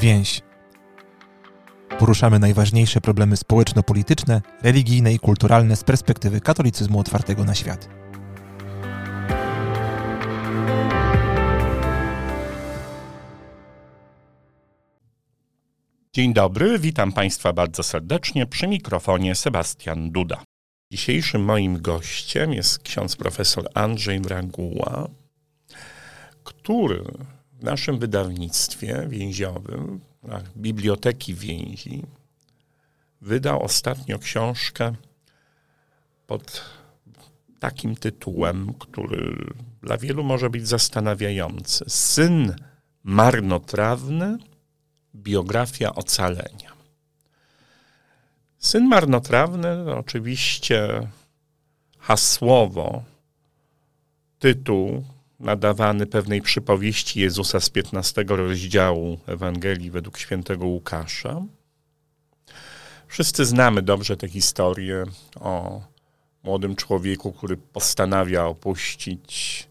[0.00, 0.40] Więź.
[1.98, 7.88] Poruszamy najważniejsze problemy społeczno-polityczne, religijne i kulturalne z perspektywy katolicyzmu otwartego na świat.
[16.12, 20.42] Dzień dobry, witam Państwa bardzo serdecznie przy mikrofonie Sebastian Duda.
[20.92, 25.08] Dzisiejszym moim gościem jest ksiądz profesor Andrzej Braguła,
[26.44, 27.04] który
[27.60, 30.00] w naszym wydawnictwie więziowym,
[30.56, 32.02] Biblioteki Więzi,
[33.20, 34.94] wydał ostatnio książkę
[36.26, 36.64] pod
[37.58, 39.36] takim tytułem, który
[39.82, 41.84] dla wielu może być zastanawiający.
[41.88, 42.56] Syn
[43.02, 44.38] marnotrawny,
[45.14, 46.72] biografia ocalenia.
[48.58, 51.08] Syn marnotrawny, oczywiście
[51.98, 53.04] hasłowo,
[54.38, 55.04] tytuł
[55.40, 61.42] nadawany pewnej przypowieści Jezusa z 15 rozdziału Ewangelii według świętego Łukasza.
[63.06, 65.04] Wszyscy znamy dobrze tę historię
[65.40, 65.82] o
[66.42, 69.68] młodym człowieku, który postanawia opuścić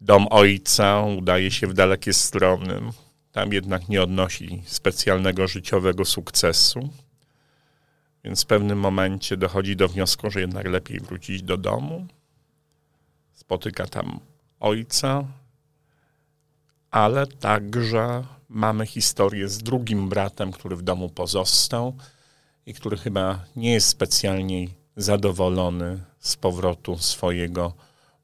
[0.00, 2.80] dom ojca, udaje się w dalekie strony.
[3.32, 6.88] Tam jednak nie odnosi specjalnego życiowego sukcesu.
[8.24, 12.06] Więc w pewnym momencie dochodzi do wniosku, że jednak lepiej wrócić do domu.
[13.32, 14.20] Spotyka tam
[14.62, 15.24] ojca,
[16.90, 21.96] ale także mamy historię z drugim bratem, który w domu pozostał
[22.66, 27.72] i który chyba nie jest specjalnie zadowolony z powrotu swojego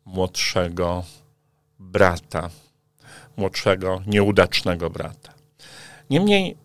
[0.05, 1.05] młodszego
[1.79, 2.51] brata,
[3.37, 5.35] młodszego, nieudacznego brata.
[6.11, 6.57] Niemniej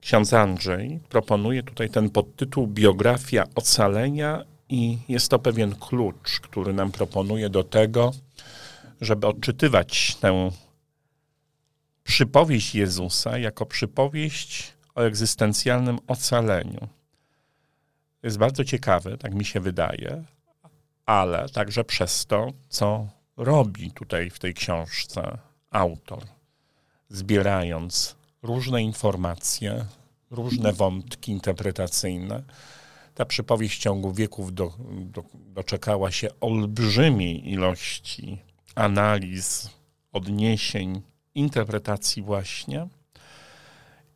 [0.00, 6.92] ksiądz Andrzej proponuje tutaj ten podtytuł Biografia ocalenia i jest to pewien klucz, który nam
[6.92, 8.12] proponuje do tego,
[9.00, 10.50] żeby odczytywać tę
[12.04, 16.88] przypowieść Jezusa jako przypowieść o egzystencjalnym ocaleniu.
[18.22, 20.24] Jest bardzo ciekawy, tak mi się wydaje,
[21.06, 25.38] ale także przez to, co robi tutaj w tej książce
[25.70, 26.24] autor,
[27.08, 29.84] zbierając różne informacje,
[30.30, 32.42] różne wątki interpretacyjne
[33.14, 38.38] ta przypowieść w ciągu wieków do, do, doczekała się olbrzymiej ilości
[38.74, 39.70] analiz,
[40.12, 41.02] odniesień,
[41.34, 42.88] interpretacji właśnie.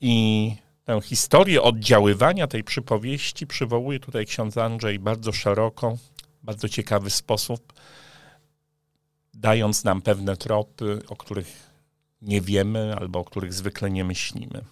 [0.01, 0.55] I
[0.85, 5.97] tę historię oddziaływania tej przypowieści przywołuje tutaj ksiądz Andrzej bardzo szeroko,
[6.43, 7.73] bardzo ciekawy sposób,
[9.35, 11.71] dając nam pewne tropy, o których
[12.23, 14.65] nie wiemy albo o których zwykle nie myślimy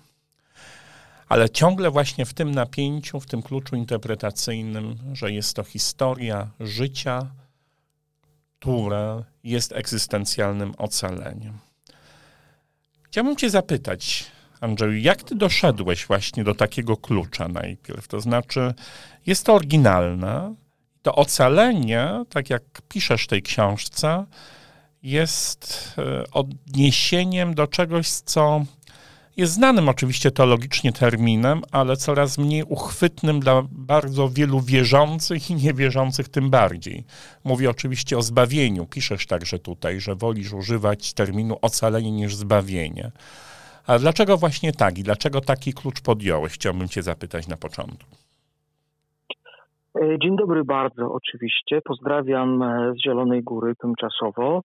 [1.29, 7.31] ale ciągle właśnie w tym napięciu, w tym kluczu interpretacyjnym, że jest to historia życia,
[8.59, 11.59] które jest egzystencjalnym ocaleniem.
[13.03, 14.27] Chciałbym Cię zapytać,
[14.61, 18.09] Andrzeju, jak Ty doszedłeś właśnie do takiego klucza najpierw?
[18.09, 18.75] To znaczy,
[19.27, 20.55] jest to oryginalne,
[21.03, 24.27] to ocalenie, tak jak piszesz w tej książce,
[25.03, 28.65] jest e, odniesieniem do czegoś, co
[29.37, 36.29] jest znanym oczywiście teologicznie terminem, ale coraz mniej uchwytnym dla bardzo wielu wierzących i niewierzących
[36.29, 37.05] tym bardziej.
[37.45, 38.87] Mówię oczywiście o zbawieniu.
[38.87, 43.11] Piszesz także tutaj, że wolisz używać terminu ocalenie niż zbawienie.
[43.87, 46.53] A dlaczego właśnie tak i dlaczego taki klucz podjąłeś?
[46.53, 48.17] Chciałbym cię zapytać na początku.
[50.03, 51.81] E, dzień dobry bardzo oczywiście.
[51.85, 54.63] Pozdrawiam e, z Zielonej Góry tymczasowo.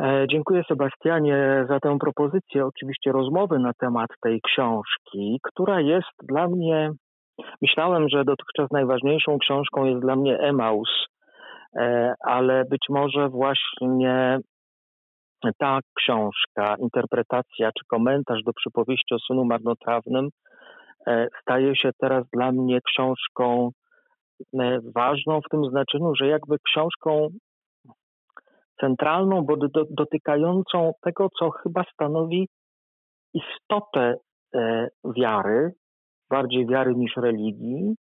[0.00, 6.48] E, dziękuję Sebastianie za tę propozycję, oczywiście rozmowy na temat tej książki, która jest dla
[6.48, 6.90] mnie,
[7.62, 11.06] myślałem, że dotychczas najważniejszą książką jest dla mnie Emaus,
[11.76, 14.38] e, ale być może właśnie
[15.58, 20.28] ta książka, interpretacja czy komentarz do przypowieści o synu marnotrawnym
[21.06, 23.70] e, staje się teraz dla mnie książką
[24.94, 27.28] ważną w tym znaczeniu, że jakby książką
[28.80, 32.48] centralną, bo do, dotykającą tego, co chyba stanowi
[33.34, 34.14] istotę
[34.54, 35.72] e, wiary,
[36.30, 37.94] bardziej wiary niż religii,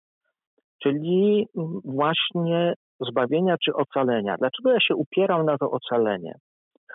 [0.84, 1.48] czyli
[1.86, 4.36] właśnie zbawienia czy ocalenia.
[4.40, 6.34] Dlaczego ja się upieram na to ocalenie?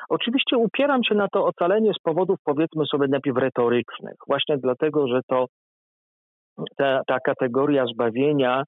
[0.09, 4.15] Oczywiście upieram się na to ocalenie z powodów, powiedzmy sobie, najpierw retorycznych.
[4.27, 5.47] Właśnie dlatego, że to
[6.77, 8.63] ta, ta kategoria zbawienia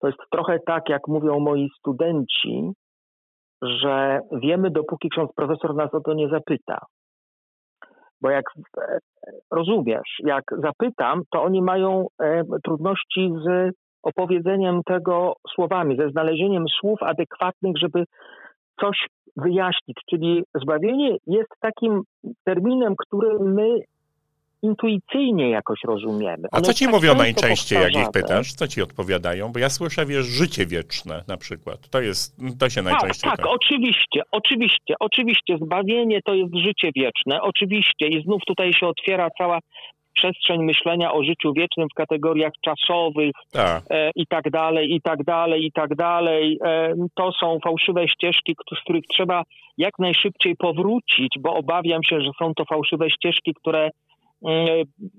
[0.00, 2.72] to jest trochę tak, jak mówią moi studenci,
[3.62, 6.78] że wiemy, dopóki ksiądz profesor nas o to nie zapyta.
[8.22, 8.44] Bo jak
[8.78, 8.98] e,
[9.50, 17.02] rozumiesz, jak zapytam, to oni mają e, trudności z opowiedzeniem tego słowami, ze znalezieniem słów
[17.02, 18.04] adekwatnych, żeby
[18.80, 19.98] coś wyjaśnić.
[20.10, 22.02] Czyli zbawienie jest takim
[22.44, 23.78] terminem, który my
[24.62, 26.48] intuicyjnie jakoś rozumiemy.
[26.52, 28.52] A co ci tak mówią najczęściej, jak ich pytasz?
[28.52, 29.52] Co ci odpowiadają?
[29.52, 31.88] Bo ja słyszę, wiesz, życie wieczne na przykład.
[31.88, 33.30] To jest, to się tak, najczęściej...
[33.30, 35.58] Tak, tak, oczywiście, oczywiście, oczywiście.
[35.62, 38.08] Zbawienie to jest życie wieczne, oczywiście.
[38.08, 39.58] I znów tutaj się otwiera cała
[40.14, 45.66] przestrzeń myślenia o życiu wiecznym w kategoriach czasowych e, i tak dalej, i tak dalej,
[45.66, 46.58] i tak dalej.
[46.64, 49.42] E, to są fałszywe ścieżki, z których trzeba
[49.78, 53.90] jak najszybciej powrócić, bo obawiam się, że są to fałszywe ścieżki, które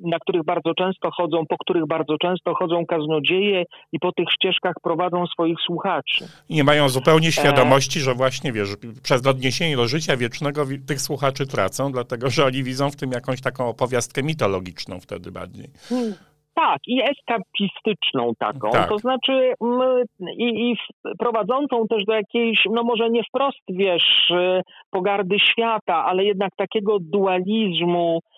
[0.01, 4.73] na których bardzo często chodzą, po których bardzo często chodzą kaznodzieje i po tych ścieżkach
[4.83, 6.25] prowadzą swoich słuchaczy.
[6.49, 8.69] I nie mają zupełnie e, świadomości, że właśnie, wiesz,
[9.03, 13.41] przez odniesienie do życia wiecznego tych słuchaczy tracą, dlatego że oni widzą w tym jakąś
[13.41, 15.67] taką opowiastkę mitologiczną wtedy bardziej.
[15.89, 16.13] Hmm.
[16.53, 18.89] Tak, i eskapistyczną taką, tak.
[18.89, 19.53] to znaczy
[20.37, 20.75] i, i
[21.19, 26.97] prowadzącą też do jakiejś, no może nie wprost, wiesz, e, pogardy świata, ale jednak takiego
[26.99, 28.30] dualizmu, E,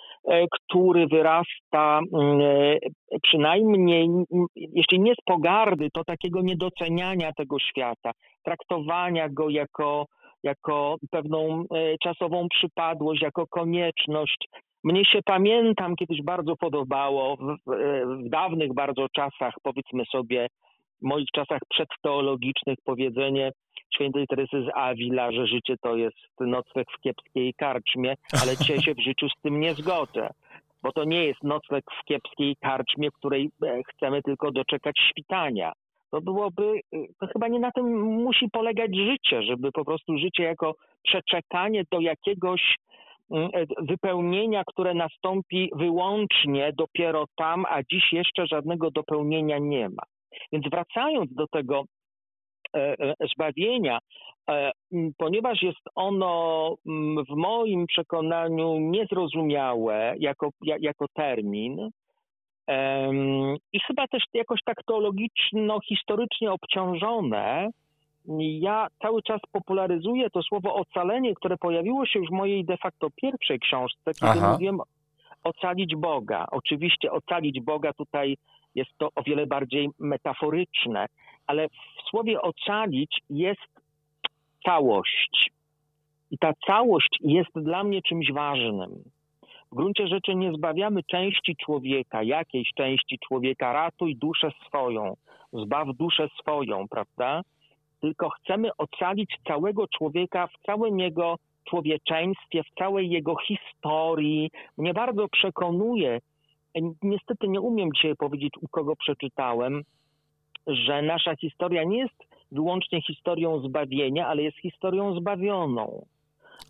[0.52, 2.78] który wyrasta mm, e,
[3.24, 4.08] przynajmniej,
[4.56, 8.12] jeśli nie z pogardy, to takiego niedoceniania tego świata,
[8.44, 10.06] traktowania go jako,
[10.44, 14.38] jako pewną e, czasową przypadłość, jako konieczność.
[14.84, 17.56] Mnie się pamiętam, kiedyś bardzo podobało w,
[18.26, 20.48] w dawnych bardzo czasach, powiedzmy sobie,
[21.04, 23.52] w moich czasach przedteologicznych powiedzenie
[23.96, 28.94] świętej Teresy z Avila, że życie to jest nocleg w kiepskiej karczmie, ale dzisiaj się
[28.94, 30.30] w życiu z tym nie zgodzę.
[30.84, 35.72] Bo to nie jest nocleg w kiepskiej karczmie, w której e, chcemy tylko doczekać świtania.
[36.12, 40.44] To byłoby, e, to chyba nie na tym musi polegać życie, żeby po prostu życie
[40.44, 42.76] jako przeczekanie do jakiegoś
[43.32, 50.04] mm, e, wypełnienia, które nastąpi wyłącznie dopiero tam, a dziś jeszcze żadnego dopełnienia nie ma.
[50.52, 51.84] Więc wracając do tego
[52.76, 54.00] E, e, zbawienia,
[54.50, 54.72] e,
[55.18, 56.76] ponieważ jest ono
[57.30, 60.50] w moim przekonaniu niezrozumiałe jako,
[60.80, 61.90] jako termin,
[63.74, 67.70] i chyba też jakoś tak teologiczno-historycznie obciążone,
[68.40, 73.08] ja cały czas popularyzuję to słowo ocalenie, które pojawiło się już w mojej de facto
[73.16, 74.52] pierwszej książce, kiedy Aha.
[74.52, 74.80] mówiłem
[75.44, 76.46] ocalić Boga.
[76.52, 78.38] Oczywiście ocalić Boga tutaj
[78.76, 81.06] jest to o wiele bardziej metaforyczne,
[81.48, 83.74] ale w słowie ocalić jest
[84.66, 85.52] całość.
[86.32, 89.04] I ta całość jest dla mnie czymś ważnym.
[89.72, 95.14] W gruncie rzeczy nie zbawiamy części człowieka, jakiejś części człowieka, ratuj duszę swoją,
[95.54, 97.42] zbaw duszę swoją, prawda?
[98.02, 101.36] Tylko chcemy ocalić całego człowieka w całym jego
[101.70, 104.52] człowieczeństwie, w całej jego historii.
[104.78, 106.20] Mnie bardzo przekonuje,
[107.04, 109.84] niestety nie umiem dzisiaj powiedzieć, u kogo przeczytałem,
[110.68, 116.06] że nasza historia nie jest wyłącznie historią zbawienia, ale jest historią zbawioną.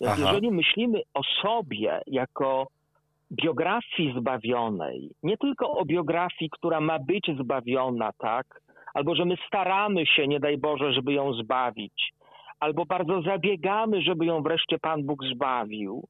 [0.05, 0.15] Aha.
[0.19, 2.67] Jeżeli myślimy o sobie jako
[3.31, 8.61] biografii zbawionej, nie tylko o biografii, która ma być zbawiona, tak,
[8.93, 12.13] albo że my staramy się, nie daj Boże, żeby ją zbawić,
[12.59, 16.03] albo bardzo zabiegamy, żeby ją wreszcie Pan Bóg zbawił,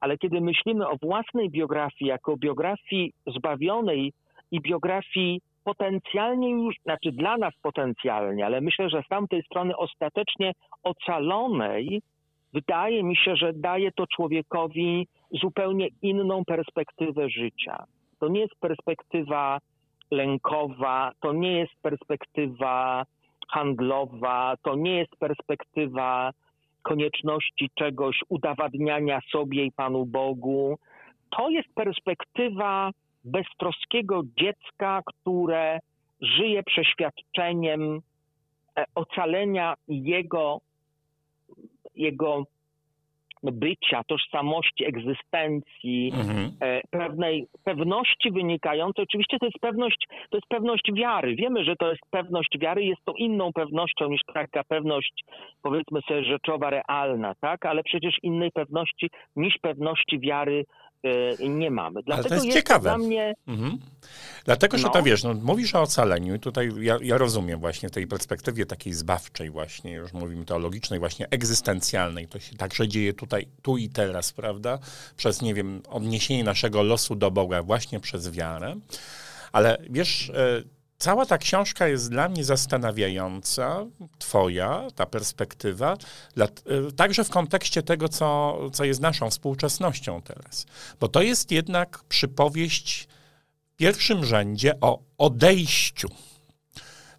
[0.00, 4.12] ale kiedy myślimy o własnej biografii jako biografii zbawionej
[4.50, 10.52] i biografii potencjalnie już, znaczy dla nas potencjalnie, ale myślę, że z tamtej strony ostatecznie
[10.82, 12.02] ocalonej,
[12.52, 15.06] wydaje mi się, że daje to człowiekowi
[15.42, 17.84] zupełnie inną perspektywę życia.
[18.20, 19.58] To nie jest perspektywa
[20.10, 23.04] lękowa, to nie jest perspektywa
[23.48, 26.30] handlowa, to nie jest perspektywa
[26.82, 30.78] konieczności czegoś, udowadniania sobie i Panu Bogu.
[31.30, 32.90] To jest perspektywa
[33.24, 35.78] beztroskiego dziecka, które
[36.20, 38.00] żyje przeświadczeniem
[38.76, 40.60] e, ocalenia jego,
[41.94, 42.44] jego
[43.42, 46.52] bycia, tożsamości, egzystencji, mhm.
[46.60, 49.04] E, pewnej pewności wynikającej.
[49.04, 51.34] Oczywiście to jest pewność, to jest pewność wiary.
[51.34, 55.24] Wiemy, że to jest pewność wiary, jest to inną pewnością niż taka pewność,
[55.62, 57.66] powiedzmy sobie, rzeczowa, realna, tak?
[57.66, 60.64] Ale przecież innej pewności niż pewności wiary
[61.48, 62.02] nie mamy.
[62.02, 62.82] Dlatego Ale to jest, jest ciekawe.
[62.82, 63.34] Dla mnie...
[63.46, 63.78] Mhm.
[64.44, 64.92] Dlatego, że no.
[64.92, 68.66] to wiesz, no, mówisz o ocaleniu i tutaj ja, ja, rozumiem właśnie w tej perspektywie
[68.66, 72.28] takiej zbawczej właśnie, już mówimy teologicznej, właśnie egzystencjalnej.
[72.28, 74.78] To się także dzieje tutaj, tu i teraz, prawda?
[75.16, 78.76] Przez, nie wiem, odniesienie naszego losu do Boga właśnie przez wiarę.
[79.52, 80.62] Ale wiesz, e,
[81.00, 83.86] Cała ta książka jest dla mnie zastanawiająca,
[84.18, 85.96] twoja, ta perspektywa,
[86.88, 90.66] y, także w kontekście tego, co, co jest naszą współczesnością teraz.
[91.00, 93.08] Bo to jest jednak przypowieść
[93.72, 96.08] w pierwszym rzędzie o odejściu.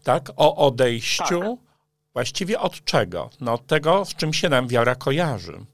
[0.04, 0.30] Tak?
[0.36, 1.74] O odejściu tak.
[2.14, 3.30] właściwie od czego?
[3.40, 5.66] No od tego, z czym się nam wiara kojarzy.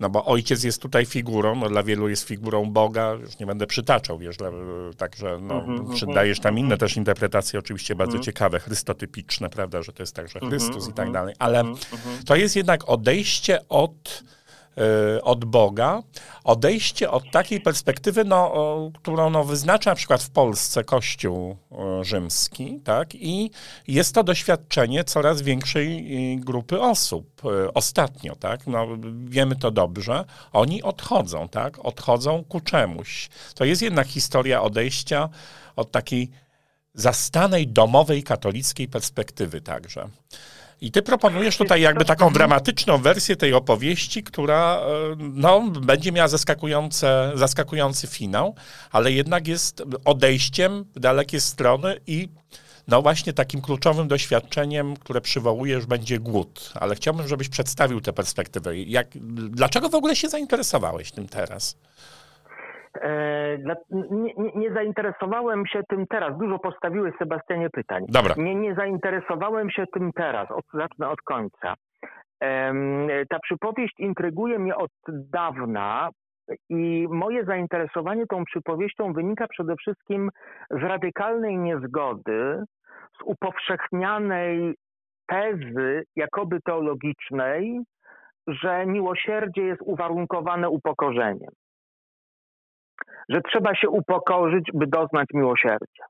[0.00, 3.66] No bo ojciec jest tutaj figurą, no dla wielu jest figurą Boga, już nie będę
[3.66, 4.50] przytaczał, wiesz, dla,
[4.96, 9.92] także no, mm przydajesz tam inne też interpretacje, oczywiście bardzo mm ciekawe, chrystotypiczne, prawda, że
[9.92, 11.64] to jest także Chrystus i tak dalej, ale
[12.26, 14.24] to jest jednak odejście od
[15.22, 16.02] od Boga,
[16.44, 18.52] odejście od takiej perspektywy, no,
[19.02, 21.56] którą no, wyznacza na przykład w Polsce Kościół
[22.02, 23.14] rzymski, tak?
[23.14, 23.50] I
[23.88, 25.86] jest to doświadczenie coraz większej
[26.34, 27.42] y, grupy osób.
[27.44, 28.66] Y, ostatnio, tak?
[28.66, 28.86] No,
[29.24, 30.24] wiemy to dobrze.
[30.52, 31.78] Oni odchodzą, tak?
[31.78, 33.28] Odchodzą ku czemuś.
[33.54, 35.28] To jest jednak historia odejścia
[35.76, 36.30] od takiej
[36.94, 40.08] zastanej domowej katolickiej perspektywy także.
[40.80, 46.28] I ty proponujesz tutaj jakby taką dramatyczną wersję tej opowieści, która e, no, będzie miała
[46.28, 48.54] zaskakujące, zaskakujący finał,
[48.90, 52.28] ale jednak jest odejściem w dalekie strony i
[52.88, 56.72] no właśnie takim kluczowym doświadczeniem, które przywołujesz, będzie głód.
[56.74, 58.78] Ale chciałbym, żebyś przedstawił tę perspektywę.
[58.78, 59.08] Jak,
[59.50, 61.76] dlaczego w ogóle się zainteresowałeś tym teraz?
[62.96, 63.58] E,
[63.90, 66.38] nie, nie, nie, zainteresowałem się tym teraz.
[66.38, 68.04] Dużo postawiłeś, Sebastianie, pytań.
[68.08, 68.34] Dobra.
[68.38, 70.50] Nie, nie zainteresowałem się tym teraz.
[70.50, 71.74] Od, zacznę od końca.
[73.28, 76.10] Ta przypowieść intryguje mnie od dawna
[76.68, 80.30] i moje zainteresowanie tą przypowieścią wynika przede wszystkim
[80.70, 82.64] z radykalnej niezgody,
[83.18, 84.74] z upowszechnianej
[85.26, 87.80] tezy, jakoby teologicznej,
[88.46, 91.50] że miłosierdzie jest uwarunkowane upokorzeniem
[93.28, 96.04] że trzeba się upokorzyć, by doznać miłosierdzia.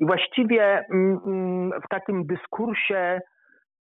[0.00, 3.20] I właściwie mm, mm, w takim dyskursie,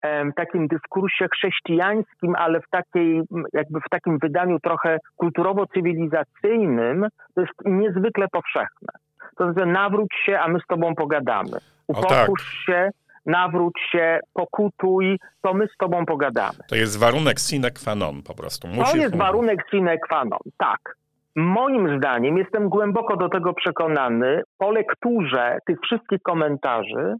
[0.02, 7.52] w takim dyskursie chrześcijańskim, ale w takiej, jakby w takim wydaniu trochę kulturowo-cywilizacyjnym, to jest
[7.64, 8.88] niezwykle powszechne.
[9.37, 11.59] To znaczy, nawróć się, a my z tobą pogadamy.
[11.87, 12.66] Upokórz tak.
[12.66, 12.90] się,
[13.26, 16.59] nawróć się, pokutuj, to my z tobą pogadamy.
[16.69, 18.69] To jest warunek sine qua non po prostu.
[18.69, 18.93] Musisz...
[18.93, 20.97] To jest warunek sine qua non, tak.
[21.37, 27.14] Moim zdaniem, jestem głęboko do tego przekonany, po lekturze tych wszystkich komentarzy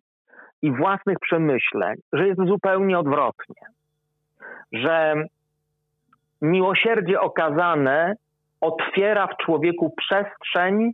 [0.63, 3.63] i własnych przemyśleń, że jest zupełnie odwrotnie.
[4.73, 5.15] Że
[6.43, 8.15] miłosierdzie okazane
[8.61, 10.91] otwiera w człowieku przestrzeń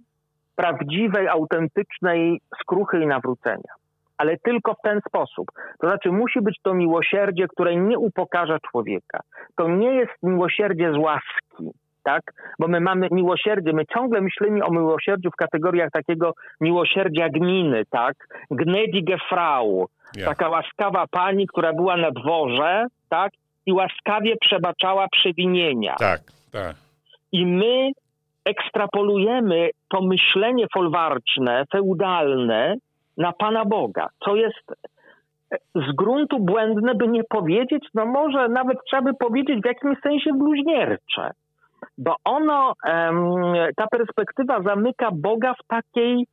[0.57, 3.73] prawdziwej, autentycznej skruchy i nawrócenia.
[4.19, 5.47] Ale tylko w ten sposób.
[5.81, 9.21] To znaczy, musi być to miłosierdzie, które nie upokarza człowieka.
[9.57, 12.23] To nie jest miłosierdzie z łaski tak?
[12.59, 18.14] Bo my mamy miłosierdzie, my ciągle myślimy o miłosierdziu w kategoriach takiego miłosierdzia gminy, tak?
[18.50, 20.28] Gnädige Frau, yeah.
[20.28, 23.32] taka łaskawa pani, która była na dworze, tak?
[23.66, 25.94] I łaskawie przebaczała przewinienia.
[25.99, 26.21] Tak,
[26.52, 26.76] tak.
[27.32, 27.90] I my
[28.44, 32.75] ekstrapolujemy to myślenie folwarczne, feudalne
[33.16, 34.64] na Pana Boga, co jest
[35.75, 40.30] z gruntu błędne, by nie powiedzieć, no może nawet trzeba by powiedzieć w jakimś sensie
[40.32, 41.30] bluźniercze
[41.99, 42.75] bo ono,
[43.77, 46.27] ta perspektywa zamyka Boga w takiej,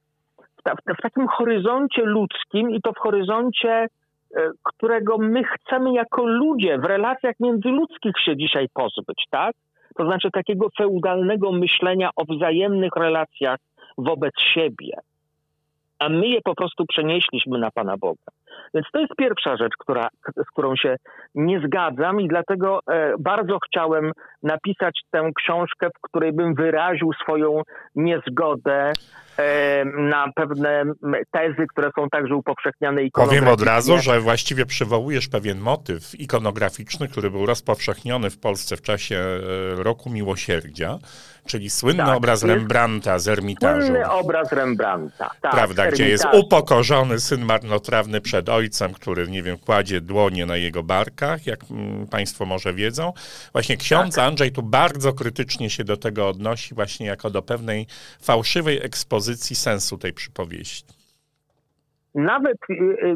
[0.98, 3.88] w takim horyzoncie ludzkim i to w horyzoncie, e,
[4.64, 9.56] którego my chcemy jako ludzie w relacjach międzyludzkich się dzisiaj pozbyć, tak?
[9.98, 13.60] To znaczy takiego feudalnego myślenia o wzajemnych relacjach
[13.98, 14.98] wobec siebie.
[16.00, 18.32] A my je po prostu przenieśliśmy na Pana Boga.
[18.74, 20.96] Więc to jest pierwsza rzecz, która, z którą się
[21.36, 24.12] nie zgadzam i dlatego e, bardzo chciałem
[24.44, 27.62] napisać tę książkę, w której bym wyraził swoją
[27.96, 28.94] niezgodę
[29.38, 30.84] e, na pewne
[31.32, 33.46] tezy, które są także upowszechniane ikonograficznie.
[33.46, 38.82] Powiem od razu, że właściwie przywołujesz pewien motyw ikonograficzny, który był rozpowszechniony w Polsce w
[38.82, 40.98] czasie e, Roku Miłosierdzia,
[41.48, 43.88] czyli słynny tak, obraz Rembrandta z Ermitażu.
[43.88, 45.52] Słynny obraz Rembrandta, tak.
[45.52, 50.84] Prawda, gdzie jest upokorzony syn marnotrawny przed ojcem, który, nie wiem, kładzie dłonie na jego
[50.84, 53.14] barkach, jak mm, państwo może wiedzą.
[53.54, 54.28] Właśnie ksiądz tak.
[54.28, 57.86] Andrzej tu bardzo krytycznie się do tego odnosi, właśnie jako do pewnej
[58.22, 60.94] fałszywej ekspozycji sensu tej przypowieści.
[62.16, 63.16] Nawet y, y,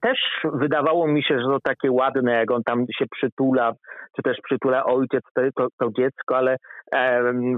[0.00, 0.18] też
[0.54, 3.72] wydawało mi się, że to takie ładne, jak on tam się przytula,
[4.16, 6.56] czy też przytula ojciec, to, to, to dziecko, ale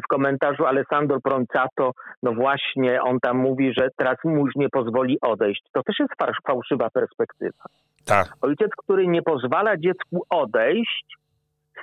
[0.05, 5.63] w komentarzu Alessandro Proncato, no właśnie, on tam mówi, że teraz mąż nie pozwoli odejść.
[5.73, 6.13] To też jest
[6.47, 7.65] fałszywa perspektywa.
[8.07, 8.27] Tak.
[8.41, 11.17] Ojciec, który nie pozwala dziecku odejść,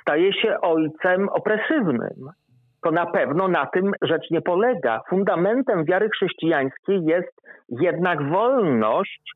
[0.00, 2.32] staje się ojcem opresywnym
[2.82, 5.00] to na pewno na tym rzecz nie polega.
[5.08, 7.32] Fundamentem wiary chrześcijańskiej jest
[7.68, 9.32] jednak wolność,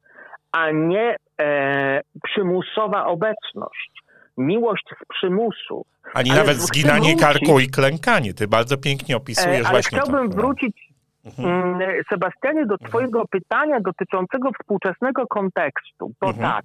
[0.52, 3.90] a nie e, przymusowa obecność.
[4.36, 5.86] Miłość z przymusu.
[6.14, 8.34] Ani ale nawet zginanie karku i klękanie.
[8.34, 10.36] Ty bardzo pięknie opisujesz e, ale właśnie chciałbym to.
[10.36, 10.92] wrócić,
[11.24, 11.48] mhm.
[11.48, 12.90] Mm, Sebastianie, do mhm.
[12.90, 16.12] twojego pytania dotyczącego współczesnego kontekstu.
[16.20, 16.52] Bo mhm.
[16.52, 16.64] tak,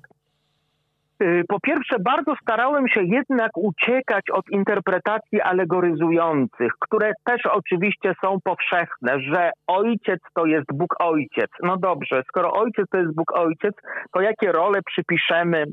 [1.22, 8.38] Y, po pierwsze, bardzo starałem się jednak uciekać od interpretacji alegoryzujących, które też oczywiście są
[8.44, 11.52] powszechne, że ojciec to jest Bóg Ojciec.
[11.64, 13.76] No dobrze, skoro ojciec to jest Bóg Ojciec,
[14.14, 15.64] to jakie role przypiszemy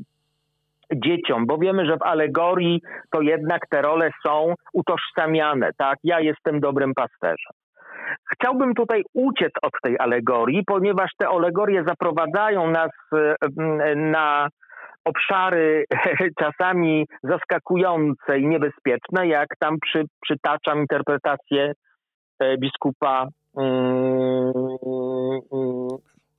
[0.95, 2.81] dzieciom, bo wiemy, że w alegorii
[3.11, 5.97] to jednak te role są utożsamiane, tak?
[6.03, 7.53] Ja jestem dobrym pasterzem.
[8.33, 14.49] Chciałbym tutaj uciec od tej alegorii, ponieważ te alegorie zaprowadzają nas y, na
[15.05, 15.85] obszary
[16.41, 21.73] czasami zaskakujące i niebezpieczne, jak tam przy, przytaczam interpretację
[22.39, 23.27] e, biskupa
[23.57, 24.53] mm,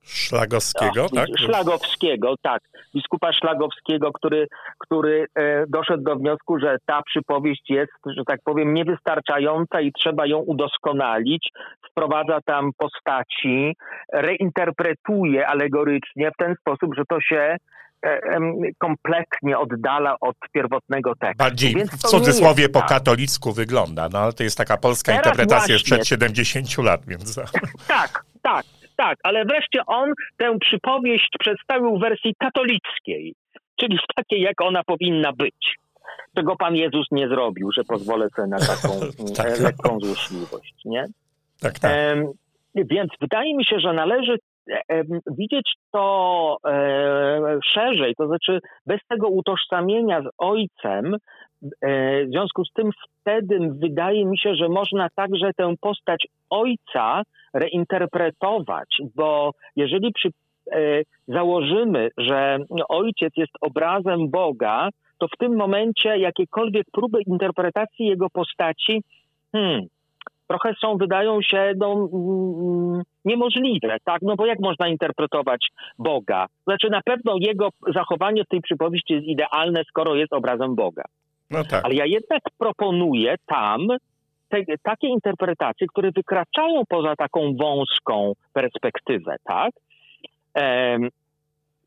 [0.02, 1.26] Szlagowskiego, tak?
[1.38, 2.62] Szlagowskiego, tak.
[2.94, 4.46] Biskupa Szlagowskiego, który,
[4.78, 10.26] który e, doszedł do wniosku, że ta przypowieść jest, że tak powiem, niewystarczająca i trzeba
[10.26, 11.48] ją udoskonalić.
[11.90, 13.76] Wprowadza tam postaci,
[14.12, 17.56] reinterpretuje alegorycznie w ten sposób, że to się
[18.06, 18.20] E,
[18.78, 21.38] kompletnie oddala od pierwotnego tekstu.
[21.38, 22.88] Bardziej w cudzysłowie po tak.
[22.88, 25.78] katolicku wygląda, no ale to jest taka polska Teraz interpretacja właśnie.
[25.78, 27.34] sprzed 70 lat, więc...
[27.88, 28.64] Tak, tak,
[29.00, 33.34] tak, ale wreszcie on tę przypowieść przedstawił w wersji katolickiej,
[33.76, 35.76] czyli w takiej, jak ona powinna być.
[36.36, 38.88] Czego Pan Jezus nie zrobił, że pozwolę sobie na taką
[39.36, 39.60] tak.
[39.60, 41.04] lekką złośliwość, nie?
[41.60, 41.92] Tak, tak.
[42.74, 44.38] Więc wydaje mi się, że należy
[44.70, 51.18] E, widzieć to e, szerzej, to znaczy bez tego utożsamienia z ojcem, e,
[51.62, 52.90] w związku z tym
[53.20, 57.22] wtedy wydaje mi się, że można także tę postać ojca
[57.54, 60.28] reinterpretować, bo jeżeli przy,
[61.28, 64.88] założymy, że ojciec jest obrazem Boga,
[65.18, 69.02] to w tym momencie jakiekolwiek próby interpretacji jego postaci,
[69.52, 69.86] hmm,
[70.46, 74.22] trochę są, wydają się no, mm, niemożliwe, tak?
[74.22, 76.46] No bo jak można interpretować Boga?
[76.64, 81.02] Znaczy na pewno jego zachowanie w tej przypowieści jest idealne, skoro jest obrazem Boga.
[81.50, 81.84] No tak.
[81.84, 83.88] Ale ja jednak proponuję tam
[84.48, 89.70] te, takie interpretacje, które wykraczają poza taką wąską perspektywę, tak?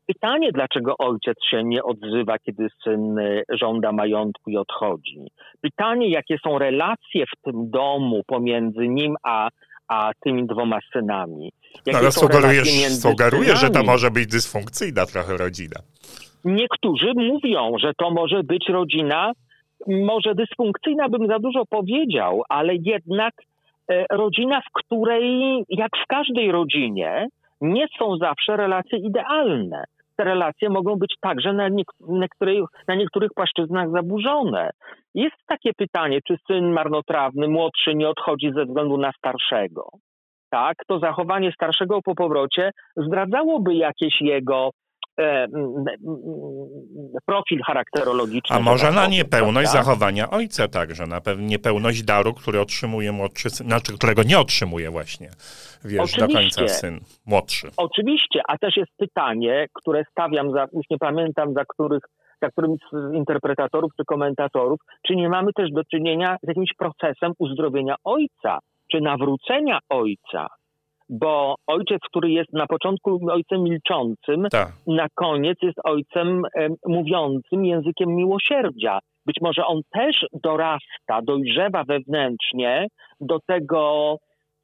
[0.06, 5.18] Pytanie, dlaczego ojciec się nie odzywa, kiedy syn y, żąda majątku i odchodzi.
[5.60, 9.48] Pytanie, jakie są relacje w tym domu pomiędzy nim a,
[9.88, 11.52] a tymi dwoma synami.
[11.86, 12.68] Jakie Ale sugerujesz,
[13.00, 15.76] sugerujesz, że to może być dysfunkcyjna trochę rodzina.
[16.44, 19.32] Niektórzy mówią, że to może być rodzina,
[19.86, 23.34] może dysfunkcyjna bym za dużo powiedział, ale jednak
[23.90, 27.28] e, rodzina, w której, jak w każdej rodzinie,
[27.60, 29.84] nie są zawsze relacje idealne
[30.16, 31.68] te relacje mogą być także na,
[32.00, 34.70] niektórych, na niektórych płaszczyznach zaburzone.
[35.14, 39.88] Jest takie pytanie, czy syn marnotrawny, młodszy nie odchodzi ze względu na starszego.
[40.50, 44.70] Tak, to zachowanie starszego po powrocie zdradzałoby jakieś jego
[47.26, 48.56] profil charakterologiczny.
[48.56, 53.92] A może na niepełność zachowania ojca także, na niepełność daru, który otrzymuje młodszy syn, znaczy
[53.94, 55.28] którego nie otrzymuje właśnie,
[55.84, 56.20] wiesz, Oczywiście.
[56.20, 57.70] do końca syn młodszy.
[57.76, 62.02] Oczywiście, a też jest pytanie, które stawiam, za, już nie pamiętam za których
[62.42, 67.32] za którymś z interpretatorów czy komentatorów, czy nie mamy też do czynienia z jakimś procesem
[67.38, 68.58] uzdrowienia ojca,
[68.92, 70.46] czy nawrócenia ojca
[71.08, 74.68] bo ojciec, który jest na początku ojcem milczącym, tak.
[74.86, 78.98] na koniec jest ojcem e, mówiącym językiem miłosierdzia.
[79.26, 82.86] Być może on też dorasta, dojrzewa wewnętrznie
[83.20, 84.16] do tego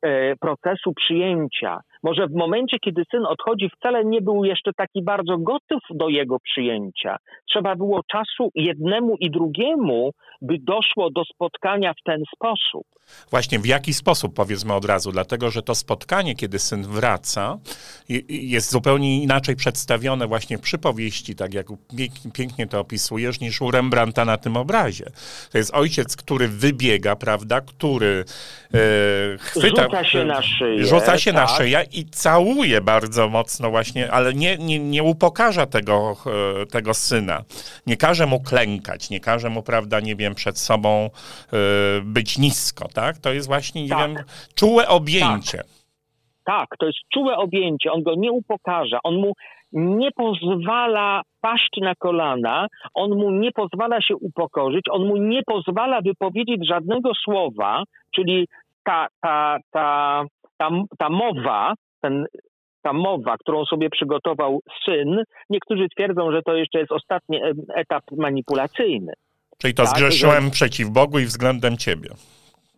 [0.03, 1.81] e, procesu przyjęcia.
[2.03, 6.39] Może w momencie, kiedy syn odchodzi, wcale nie był jeszcze taki bardzo gotów do jego
[6.41, 7.17] przyjęcia.
[7.49, 12.87] Trzeba było czasu jednemu i drugiemu, by doszło do spotkania w ten sposób.
[13.31, 17.59] Właśnie w jaki sposób, powiedzmy od razu, dlatego że to spotkanie, kiedy syn wraca,
[18.29, 21.67] jest zupełnie inaczej przedstawione właśnie w przypowieści, tak jak
[22.35, 25.05] pięknie to opisujesz, niż u Rembrandta na tym obrazie.
[25.53, 28.25] To jest ojciec, który wybiega, prawda, który
[28.75, 29.83] e, chwyta...
[29.83, 30.85] Rzuca się na szyję.
[30.85, 31.41] Rzuca się tak.
[31.41, 36.17] na szyję i całuje bardzo mocno właśnie, ale nie, nie, nie upokarza tego,
[36.63, 37.43] e, tego syna.
[37.87, 41.11] Nie każe mu klękać, nie każe mu, prawda, nie wiem, przed sobą
[41.53, 41.57] e,
[42.03, 43.19] być nisko, tak?
[43.19, 43.99] To jest właśnie, nie tak.
[43.99, 44.17] wiem,
[44.55, 45.59] czułe objęcie.
[45.59, 45.67] Tak.
[46.45, 47.93] tak, to jest czułe objęcie.
[47.93, 49.33] On go nie upokarza, on mu
[49.73, 56.01] nie pozwala paść na kolana, on mu nie pozwala się upokorzyć, on mu nie pozwala
[56.01, 57.83] wypowiedzieć żadnego słowa,
[58.15, 58.49] czyli
[58.85, 60.25] ta, ta, ta,
[60.61, 60.69] ta,
[60.99, 62.27] ta mowa, ten,
[62.83, 67.41] ta mowa, którą sobie przygotował syn, niektórzy twierdzą, że to jeszcze jest ostatni
[67.77, 69.13] etap manipulacyjny.
[69.59, 70.51] Czyli to tak, zgrzeszyłem że...
[70.51, 72.09] przeciw Bogu i względem ciebie.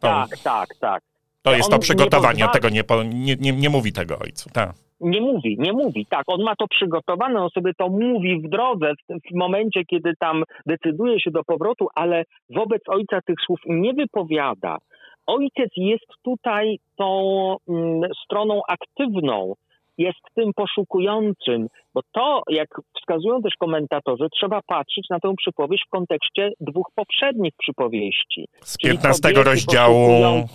[0.00, 1.02] To, tak, tak, tak.
[1.42, 4.50] To jest to przygotowanie, nie tego nie, nie, nie, nie mówi tego ojcu.
[4.50, 4.72] Tak.
[5.00, 6.06] Nie mówi, nie mówi.
[6.06, 10.12] Tak, on ma to przygotowane, on sobie to mówi w drodze, w, w momencie, kiedy
[10.18, 14.78] tam decyduje się do powrotu, ale wobec ojca tych słów nie wypowiada.
[15.26, 19.54] Ojciec jest tutaj tą mm, stroną aktywną,
[19.98, 25.90] jest tym poszukującym, bo to, jak wskazują też komentatorzy, trzeba patrzeć na tę przypowieść w
[25.90, 28.48] kontekście dwóch poprzednich przypowieści.
[28.60, 30.08] Z 15 rozdziału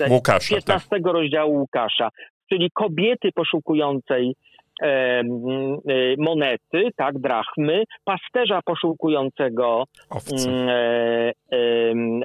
[0.09, 0.55] Łukasza.
[0.55, 1.05] 15 tak.
[1.05, 2.09] rozdziału Łukasza,
[2.49, 4.35] czyli kobiety poszukującej
[6.17, 10.49] monety, tak, drachmy, pasterza poszukującego owcy.
[10.49, 11.33] E,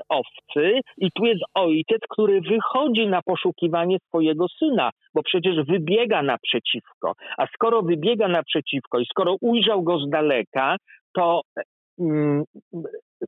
[0.09, 7.13] owcy i tu jest ojciec, który wychodzi na poszukiwanie swojego syna, bo przecież wybiega naprzeciwko.
[7.39, 10.77] A skoro wybiega naprzeciwko i skoro ujrzał go z daleka,
[11.15, 11.41] to
[12.01, 12.45] mm,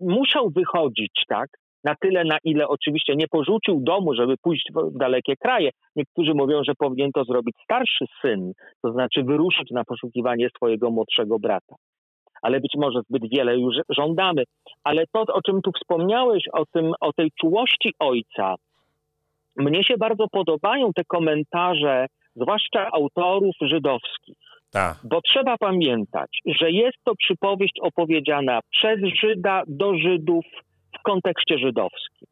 [0.01, 1.49] musiał wychodzić, tak?
[1.85, 5.70] Na tyle, na ile oczywiście nie porzucił domu, żeby pójść w dalekie kraje.
[5.97, 11.38] Niektórzy mówią, że powinien to zrobić starszy syn, to znaczy wyruszyć na poszukiwanie swojego młodszego
[11.38, 11.75] brata.
[12.42, 14.42] Ale być może zbyt wiele już żądamy.
[14.85, 18.55] Ale to, o czym tu wspomniałeś, o, tym, o tej czułości ojca,
[19.57, 24.37] mnie się bardzo podobają te komentarze, zwłaszcza autorów żydowskich.
[24.73, 24.97] Ta.
[25.05, 30.44] Bo trzeba pamiętać, że jest to przypowieść opowiedziana przez Żyda do Żydów,
[31.05, 32.29] kontekście żydowskim.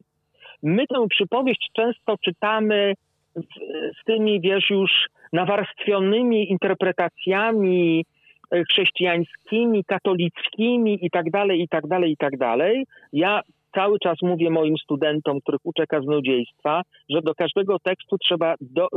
[0.63, 2.93] My tę przypowieść często czytamy
[3.35, 4.91] z, tymi, wiesz, już
[5.33, 8.05] nawarstwionymi interpretacjami
[8.51, 12.85] e, chrześcijańskimi, katolickimi i tak dalej, i tak dalej, i tak dalej.
[13.13, 13.41] Ja
[13.75, 18.87] cały czas mówię moim studentom, których uczę kaznodziejstwa, że do każdego tekstu trzeba do,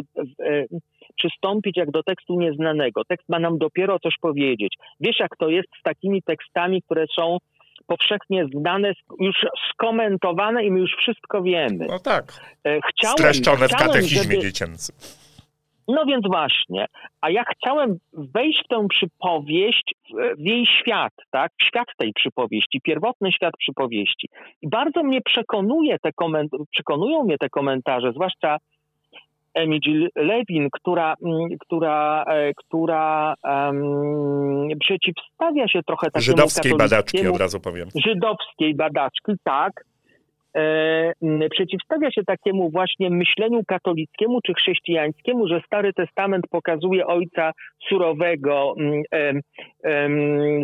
[0.40, 0.64] e,
[1.18, 3.04] przystąpić jak do tekstu nieznanego.
[3.04, 4.74] Tekst ma nam dopiero coś powiedzieć.
[5.00, 7.38] Wiesz, jak to jest z takimi tekstami, które są
[7.86, 9.36] powszechnie znane, już
[9.72, 11.86] skomentowane i my już wszystko wiemy.
[11.88, 12.24] No tak.
[12.64, 14.38] E, chciałem, Streszczone w katechizmie żeby...
[14.38, 14.96] dziecięcym.
[15.88, 16.86] No więc właśnie.
[17.20, 19.94] A ja chciałem wejść w tę przypowieść,
[20.38, 21.52] w jej świat, tak?
[21.60, 24.28] W świat tej przypowieści, pierwotny świat przypowieści.
[24.62, 28.58] I bardzo mnie przekonuje te koment- przekonują mnie te komentarze, zwłaszcza
[29.56, 37.40] Emil Lewin, która, mm, która, e, która um, przeciwstawia się trochę takiemu Żydowskiej badaczki, od
[37.40, 37.88] razu powiem.
[38.06, 39.72] Żydowskiej badaczki, tak.
[40.56, 47.52] E, przeciwstawia się takiemu właśnie myśleniu katolickiemu czy chrześcijańskiemu, że Stary Testament pokazuje ojca
[47.88, 48.74] surowego,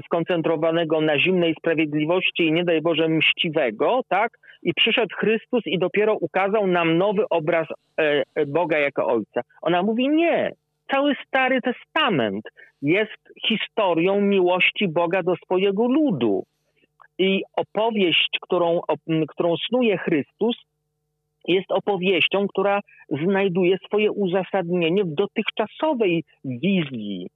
[0.04, 4.38] skoncentrowanego na zimnej sprawiedliwości i nie daj Boże mściwego, tak?
[4.62, 9.40] I przyszedł Chrystus i dopiero ukazał nam nowy obraz e, e, Boga jako ojca.
[9.62, 10.50] Ona mówi nie.
[10.92, 12.44] Cały Stary Testament
[12.82, 16.44] jest historią miłości Boga do swojego ludu
[17.22, 18.80] i opowieść, którą,
[19.28, 20.56] którą snuje Chrystus,
[21.48, 22.80] jest opowieścią, która
[23.26, 27.26] znajduje swoje uzasadnienie w dotychczasowej wizji.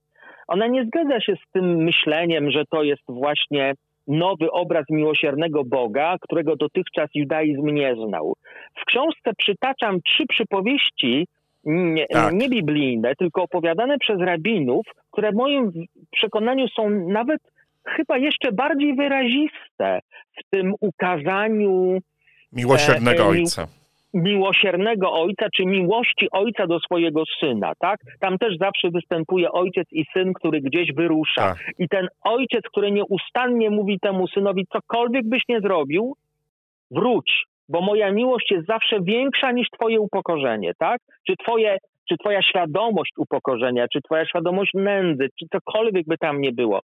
[0.48, 3.74] Ona nie zgadza się z tym myśleniem, że to jest właśnie
[4.06, 8.34] nowy obraz miłosiernego Boga, którego dotychczas judaizm nie znał.
[8.74, 11.26] W książce przytaczam trzy przypowieści
[11.64, 12.32] nie, tak.
[12.32, 15.72] nie biblijne, tylko opowiadane przez rabinów, które w moim
[16.12, 17.40] przekonaniu są nawet
[17.88, 20.00] chyba jeszcze bardziej wyraziste
[20.38, 21.98] w tym ukazaniu
[22.52, 23.66] miłosiernego e, ojca.
[24.14, 28.00] Miłosiernego ojca, czy miłości ojca do swojego syna, tak?
[28.20, 31.42] Tam też zawsze występuje ojciec i syn, który gdzieś wyrusza.
[31.42, 31.56] Tak.
[31.78, 36.16] I ten ojciec, który nieustannie mówi temu synowi, cokolwiek byś nie zrobił,
[36.90, 41.00] wróć, bo moja miłość jest zawsze większa niż twoje upokorzenie, tak?
[41.26, 46.52] Czy twoje czy twoja świadomość upokorzenia, czy twoja świadomość nędzy, czy cokolwiek by tam nie
[46.52, 46.80] było.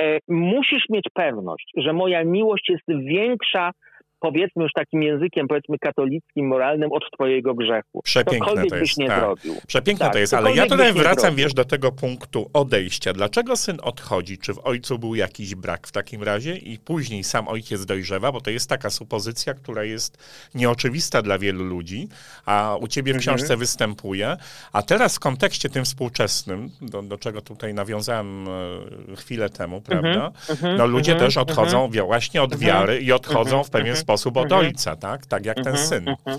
[0.00, 3.72] E, musisz mieć pewność, że moja miłość jest większa
[4.20, 8.02] powiedzmy już takim językiem, powiedzmy katolickim, moralnym od twojego grzechu.
[8.04, 8.78] Przepiękne to jest.
[8.78, 9.20] byś nie tak.
[9.20, 9.54] zrobił.
[9.66, 13.12] Przepiękne tak, to jest, ale ja tutaj wracam, wiesz, do tego punktu odejścia.
[13.12, 14.38] Dlaczego syn odchodzi?
[14.38, 18.40] Czy w ojcu był jakiś brak w takim razie i później sam ojciec dojrzewa, bo
[18.40, 20.18] to jest taka supozycja, która jest
[20.54, 22.08] nieoczywista dla wielu ludzi,
[22.46, 23.36] a u ciebie w mhm.
[23.36, 24.36] książce występuje.
[24.72, 30.02] A teraz w kontekście tym współczesnym, do, do czego tutaj nawiązałem e, chwilę temu, mhm.
[30.02, 30.32] prawda?
[30.50, 30.76] Mhm.
[30.76, 34.60] No ludzie też odchodzą właśnie od wiary i odchodzą w pewien sposób sposób od mhm.
[34.60, 35.26] ojca, tak?
[35.26, 36.08] Tak jak ten mhm, syn.
[36.08, 36.38] Mhm.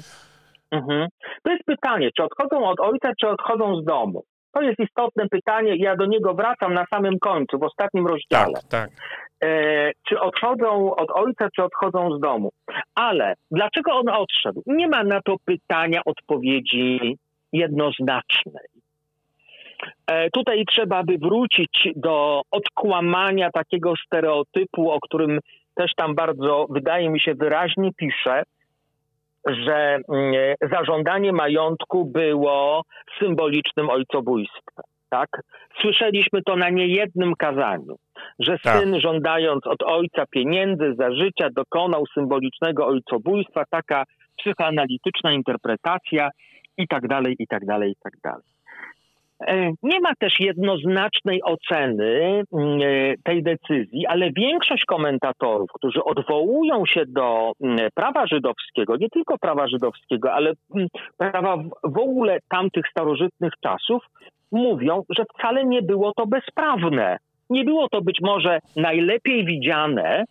[0.71, 1.07] mhm.
[1.43, 4.23] To jest pytanie, czy odchodzą od ojca, czy odchodzą z domu?
[4.53, 8.53] To jest istotne pytanie ja do niego wracam na samym końcu, w ostatnim rozdziale.
[8.53, 8.89] Tak, tak.
[9.43, 12.49] E, czy odchodzą od ojca, czy odchodzą z domu?
[12.95, 14.63] Ale dlaczego on odszedł?
[14.65, 17.17] Nie ma na to pytania odpowiedzi
[17.53, 18.65] jednoznacznej.
[20.07, 25.39] E, tutaj trzeba by wrócić do odkłamania takiego stereotypu, o którym
[25.75, 28.43] też tam bardzo, wydaje mi się, wyraźnie pisze,
[29.47, 30.33] że mm,
[30.71, 32.83] zażądanie majątku było
[33.19, 34.85] symbolicznym ojcobójstwem.
[35.09, 35.29] tak?
[35.81, 37.95] Słyszeliśmy to na niejednym kazaniu,
[38.39, 38.77] że tak.
[38.77, 44.03] syn żądając od ojca pieniędzy za życia dokonał symbolicznego ojcobójstwa, taka
[44.37, 46.29] psychoanalityczna interpretacja
[46.77, 48.43] i tak dalej, i tak dalej, i tak dalej.
[49.47, 56.85] E, nie ma też jednoznacznej oceny mm, e, tej decyzji, ale większość komentatorów, którzy odwołują
[56.85, 62.87] się do mm, prawa żydowskiego, nie tylko prawa żydowskiego, ale mm, prawa w ogóle tamtych
[62.87, 64.03] starożytnych czasów,
[64.51, 67.17] mówią, że wcale nie było to bezprawne.
[67.49, 70.25] Nie było to być może najlepiej widziane,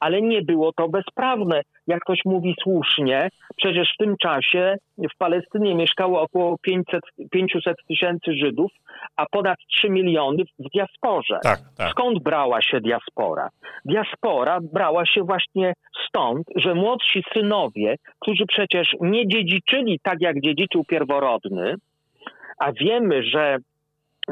[0.00, 1.62] ale nie było to bezprawne.
[1.86, 8.32] Jak ktoś mówi słusznie, przecież w tym czasie w Palestynie mieszkało około 500, 500 tysięcy
[8.32, 8.70] Żydów,
[9.16, 11.38] a ponad 3 miliony w diasporze.
[11.42, 11.90] Tak, tak.
[11.90, 13.48] Skąd brała się diaspora?
[13.84, 15.72] Diaspora brała się właśnie
[16.08, 21.74] stąd, że młodsi synowie, którzy przecież nie dziedziczyli tak, jak dziedziczył pierworodny,
[22.58, 23.58] a wiemy, że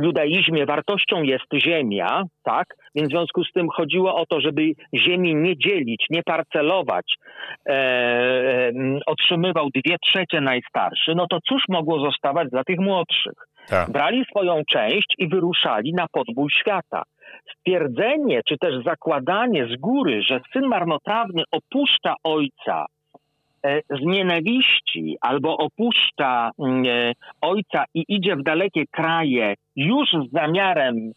[0.00, 2.66] judaizmie wartością jest ziemia, tak?
[2.94, 4.62] Więc w związku z tym chodziło o to, żeby
[4.94, 7.14] ziemi nie dzielić, nie parcelować.
[7.68, 8.72] E, e,
[9.06, 13.32] otrzymywał dwie trzecie najstarszy, no to cóż mogło zostawać dla tych młodszych?
[13.68, 13.90] Tak.
[13.90, 17.02] Brali swoją część i wyruszali na podbój świata.
[17.58, 22.86] Stwierdzenie, czy też zakładanie z góry, że syn marnotrawny opuszcza ojca
[23.90, 31.12] z nienawiści albo opuszcza mm, e, ojca i idzie w dalekie kraje już z zamiarem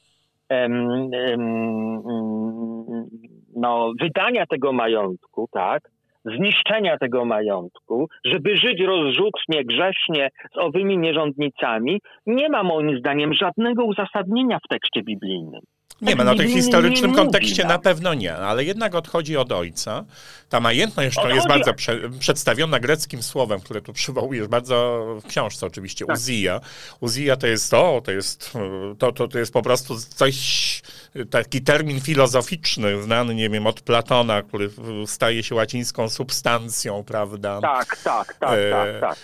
[3.55, 5.89] no, wydania tego majątku, tak?
[6.25, 13.85] zniszczenia tego majątku, żeby żyć rozrzutnie, grzecznie z owymi nierządnicami, nie ma moim zdaniem żadnego
[13.85, 15.61] uzasadnienia w tekście biblijnym.
[16.01, 19.37] Nie ma, no w tym historycznym nie kontekście mówi, na pewno nie, ale jednak odchodzi
[19.37, 20.05] od ojca.
[20.49, 25.65] Ta majętność to jest bardzo prze, przedstawiona greckim słowem, które tu przywołujesz, bardzo w książce
[25.65, 26.15] oczywiście, tak.
[26.15, 26.61] Uzija.
[26.99, 28.53] Uzija to jest to, to jest,
[28.99, 30.81] to, to, to jest po prostu coś,
[31.29, 34.69] taki termin filozoficzny, znany, nie wiem, od Platona, który
[35.05, 37.61] staje się łacińską substancją, prawda?
[37.61, 39.17] Tak, tak, tak, e, tak, tak.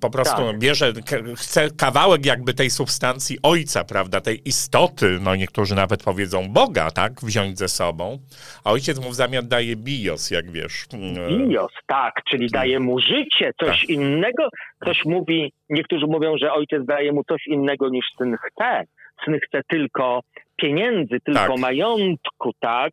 [0.00, 0.58] Po prostu tak.
[0.58, 0.92] bierze,
[1.36, 7.12] chce kawałek jakby tej substancji ojca, prawda, tej istoty, no niektórzy nawet powiedzą Boga, tak,
[7.22, 8.18] wziąć ze sobą,
[8.64, 10.84] a ojciec mu w zamian daje bios, jak wiesz.
[10.92, 13.90] Mm, bios, tak, czyli daje mu życie, coś tak.
[13.90, 14.48] innego.
[14.78, 18.84] Ktoś mówi, niektórzy mówią, że ojciec daje mu coś innego niż syn chce.
[19.24, 20.20] Syn chce tylko
[20.56, 21.58] pieniędzy, tylko tak.
[21.58, 22.92] majątku, tak?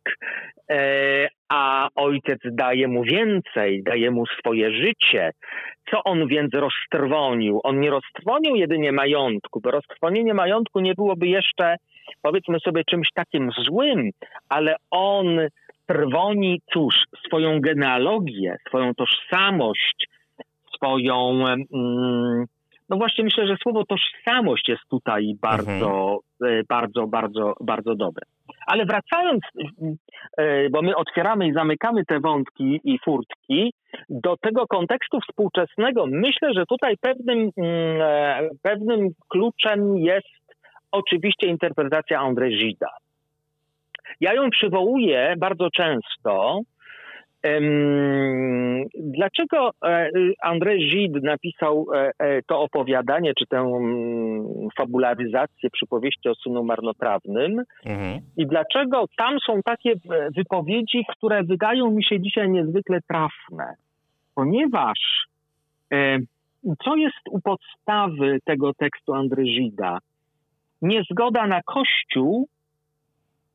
[0.70, 5.30] E, a ojciec daje mu więcej, daje mu swoje życie.
[5.90, 7.60] Co on więc roztrwonił?
[7.64, 11.76] On nie roztrwonił jedynie majątku, bo roztrwonienie majątku nie byłoby jeszcze,
[12.22, 14.10] powiedzmy sobie, czymś takim złym,
[14.48, 15.38] ale on
[15.86, 16.94] trwoni, cóż,
[17.26, 20.08] swoją genealogię, swoją tożsamość,
[20.76, 21.44] swoją.
[21.74, 22.44] Mm,
[22.92, 26.64] no właśnie myślę, że słowo tożsamość jest tutaj bardzo, mhm.
[26.68, 28.26] bardzo, bardzo, bardzo dobre.
[28.66, 29.40] Ale wracając,
[30.38, 33.72] e, bo my otwieramy i zamykamy te wątki i furtki,
[34.08, 40.56] do tego kontekstu współczesnego, myślę, że tutaj pewnym, mm, e, pewnym kluczem jest
[40.90, 42.90] oczywiście interpretacja André Gida.
[44.20, 46.60] Ja ją przywołuję bardzo często,
[48.94, 50.10] Dlaczego e,
[50.42, 57.62] Andrzej Gide napisał e, e, to opowiadanie, czy tę mm, fabularyzację przypowieści o synu marnotrawnym
[57.84, 58.20] mhm.
[58.36, 59.94] i dlaczego tam są takie
[60.36, 63.74] wypowiedzi, które wydają mi się dzisiaj niezwykle trafne?
[64.34, 65.26] Ponieważ
[66.84, 69.98] co jest u podstawy tego tekstu Andrezida?
[70.82, 72.48] Niezgoda na Kościół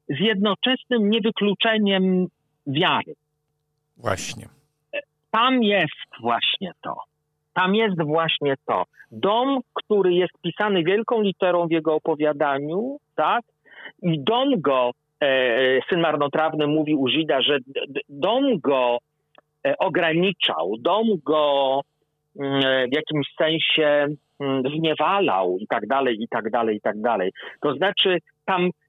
[0.10, 2.28] z jednoczesnym niewykluczeniem
[2.68, 3.14] wiary.
[3.98, 4.48] Właśnie.
[5.32, 6.96] Tam jest właśnie to.
[7.54, 8.84] Tam jest właśnie to.
[9.12, 13.44] Dom, który jest pisany wielką literą w jego opowiadaniu, tak?
[14.02, 17.58] I dom go, e, syn marnotrawny mówi u Żida, że
[18.10, 18.98] dom go
[19.66, 21.82] e, ograniczał, dom go
[22.40, 24.08] mm, e, w jakimś sensie
[24.40, 27.32] mm, zniewalał i tak dalej, i tak dalej, i tak dalej.
[27.62, 28.87] To znaczy tam E,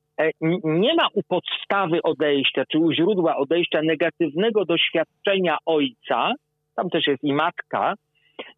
[0.64, 6.32] nie ma u podstawy odejścia, czy u źródła odejścia negatywnego doświadczenia ojca,
[6.76, 7.94] tam też jest i matka,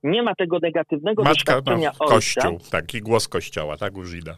[0.03, 2.15] nie ma tego negatywnego no, doświadczenia no, ojca.
[2.15, 4.37] Kościół, taki głos kościoła, tak, u Żyda.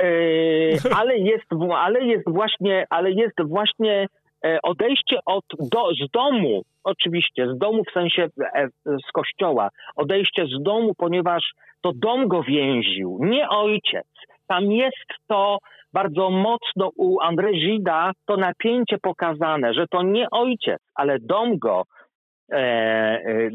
[0.00, 4.06] Yy, ale, jest, ale jest właśnie, ale jest właśnie
[4.44, 8.28] e, odejście od, do, z domu, oczywiście, z domu w sensie
[8.86, 14.06] z kościoła, odejście z domu, ponieważ to dom go więził, nie ojciec.
[14.46, 15.58] Tam jest to
[15.92, 21.84] bardzo mocno u Andrzejida to napięcie pokazane, że to nie ojciec, ale dom go,
[22.52, 23.50] e, e,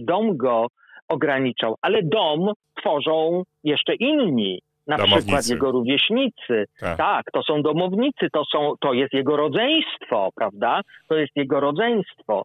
[0.00, 0.66] dom go
[1.08, 4.60] ograniczał, ale dom tworzą jeszcze inni.
[4.86, 5.22] na Domownicy.
[5.22, 6.64] przykład jego rówieśnicy.
[6.80, 6.98] Tak.
[6.98, 7.24] Tak.
[7.32, 10.80] to są domownicy, to, są, to jest jego rodzeństwo, prawda?
[11.08, 12.42] To jest jego rodzeństwo.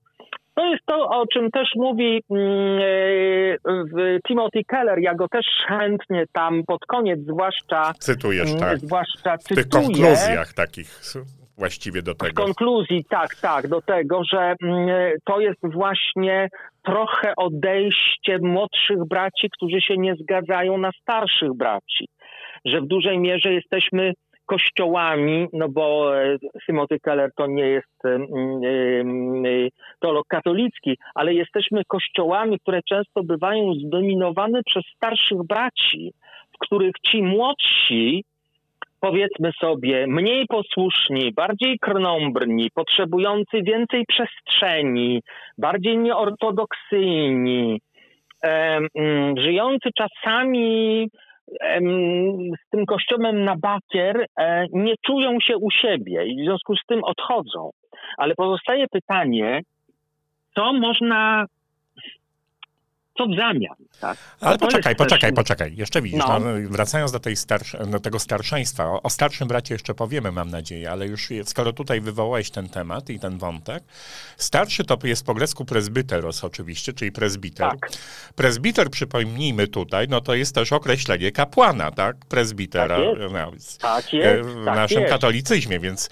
[0.60, 2.84] To jest to, o czym też mówi mm, e,
[3.65, 5.00] w Timothy Keller.
[5.00, 8.78] Ja go też chętnie tam pod koniec zwłaszcza, Cytujesz, mm, tak.
[8.80, 9.86] zwłaszcza W tych cytuję.
[9.86, 11.02] konkluzjach takich
[11.58, 12.43] właściwie do W tego.
[12.43, 14.89] konkluzji, tak, tak, do tego, że mm,
[15.26, 16.50] to jest właśnie
[16.86, 22.08] trochę odejście młodszych braci, którzy się nie zgadzają na starszych braci.
[22.65, 24.13] Że w dużej mierze jesteśmy
[24.49, 28.21] kościołami, no bo e, Timothy Keller to nie jest em,
[29.45, 36.13] e, teolog katolicki, ale jesteśmy kościołami, które często bywają zdominowane przez starszych braci,
[36.55, 38.23] w których ci młodsi
[39.01, 45.21] powiedzmy sobie, mniej posłuszni, bardziej krnąbrni, potrzebujący więcej przestrzeni,
[45.57, 47.81] bardziej nieortodoksyjni,
[49.38, 51.07] żyjący czasami
[52.65, 56.85] z tym kościołem na bakier, e, nie czują się u siebie i w związku z
[56.88, 57.69] tym odchodzą.
[58.17, 59.62] Ale pozostaje pytanie,
[60.55, 61.45] co można,
[63.19, 63.75] co w zamian?
[64.01, 64.17] Tak?
[64.41, 65.75] Ale To poczekaj, poczekaj, poczekaj.
[65.75, 66.39] Jeszcze widzisz, No.
[66.39, 66.45] no.
[66.69, 67.36] wracając do, tej
[67.91, 72.01] do tego starszeństwa, o, o starszym bracie jeszcze powiemy, mam nadzieję, ale już skoro tutaj
[72.01, 73.84] wywołałeś ten temat i ten wątek,
[74.38, 77.69] starszy to jest po grecku presbyteros oczywiście, czyli prezbiter.
[77.69, 77.89] Tak.
[78.36, 82.15] Prezbiter, przypomnijmy tutaj, no to jest też określenie kapłana, tak?
[82.25, 82.97] Prezbitera.
[82.97, 83.84] Tak jest.
[83.84, 85.13] No, Tak e, jest, w tak naszym jest.
[85.13, 86.10] katolicyzmie, więc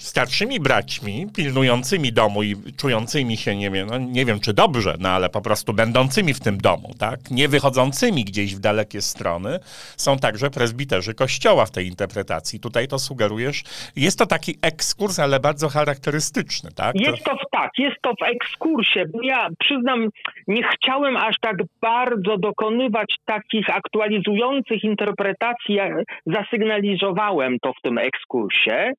[0.00, 5.08] starszymi braćmi, pilnującymi domu i czującymi się, nie wiem, no, nie wiem czy dobrze, no
[5.08, 9.58] ale po prostu będącymi w tym domu, tak, nie wychodzącymi gdzieś w dalekie strony,
[9.96, 12.60] są także prezbiterzy kościoła w tej interpretacji.
[12.60, 13.62] Tutaj to sugerujesz,
[13.96, 17.00] jest to taki ekskurs, ale bardzo charakterystyczny, tak?
[17.00, 20.08] Jest to w, tak, jest to w ekskursie, ja przyznam,
[20.48, 25.92] nie chciałem aż tak bardzo dokonywać takich aktualizujących interpretacji, jak
[26.26, 28.92] zasygnalizowałem to w tym ekskursie,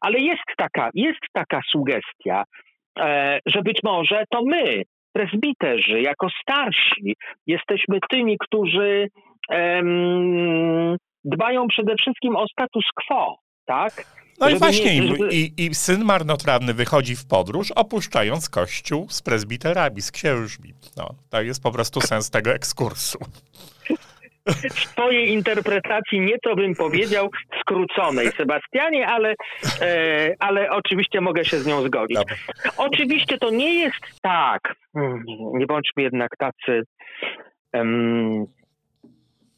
[0.00, 2.44] ale jest taka, jest taka sugestia,
[2.98, 4.82] e, że być może to my,
[5.14, 9.08] prezbiterzy, jako starsi, jesteśmy tymi, którzy
[9.50, 13.92] em, dbają przede wszystkim o status quo, tak?
[14.40, 18.48] No i Żeby właśnie, nie- i- żeby- i, i syn marnotrawny wychodzi w podróż, opuszczając
[18.48, 20.72] kościół z prezbiterami, z księżmi.
[20.96, 23.18] No, to jest po prostu sens tego ekskursu.
[24.46, 27.30] W twojej interpretacji nieco bym powiedział
[27.60, 29.34] skróconej, Sebastianie, ale,
[29.80, 32.18] e, ale oczywiście mogę się z nią zgodzić.
[32.76, 34.74] Oczywiście to nie jest tak,
[35.54, 36.82] nie bądźmy jednak tacy
[37.72, 38.46] em,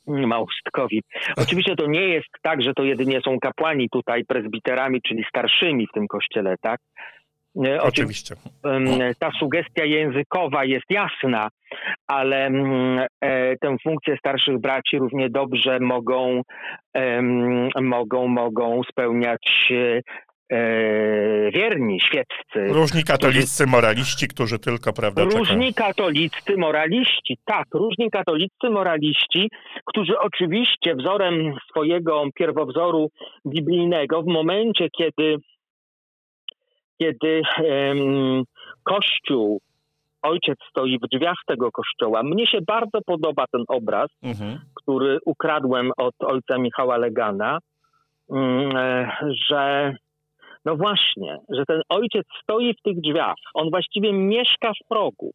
[0.07, 1.03] małostkowi.
[1.37, 5.92] Oczywiście to nie jest tak, że to jedynie są kapłani tutaj prezbiterami, czyli starszymi w
[5.92, 6.81] tym kościele, tak?
[7.64, 8.35] E, Oczywiście.
[9.19, 11.49] ta sugestia językowa jest jasna,
[12.07, 16.42] ale mm, e, tę funkcję starszych braci równie dobrze mogą,
[17.83, 19.73] mogą, mogą spełniać
[20.53, 22.75] e, wierni, świeccy.
[22.75, 25.25] Różni katoliccy moraliści, którzy tylko, prawda.
[25.25, 29.51] Różni katoliccy moraliści, tak, różni katoliccy moraliści,
[29.85, 33.11] którzy oczywiście wzorem swojego pierwowzoru
[33.47, 35.37] biblijnego, w momencie, kiedy,
[36.99, 38.45] kiedy em,
[38.85, 39.61] Kościół,
[40.23, 44.61] ojciec stoi w drzwiach tego kościoła, mnie się bardzo podoba ten obraz, Mhm.
[44.75, 47.59] który ukradłem od ojca Michała Legana,
[48.31, 49.11] e,
[49.51, 49.95] że
[50.65, 53.37] no właśnie, że ten ojciec stoi w tych drzwiach.
[53.55, 55.33] On właściwie mieszka w progu.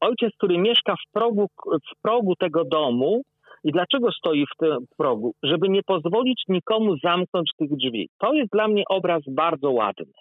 [0.00, 3.22] Ojciec, który mieszka w progu, w progu tego domu.
[3.66, 5.34] I dlaczego stoi w tym progu?
[5.42, 8.08] Żeby nie pozwolić nikomu zamknąć tych drzwi.
[8.18, 10.12] To jest dla mnie obraz bardzo ładny.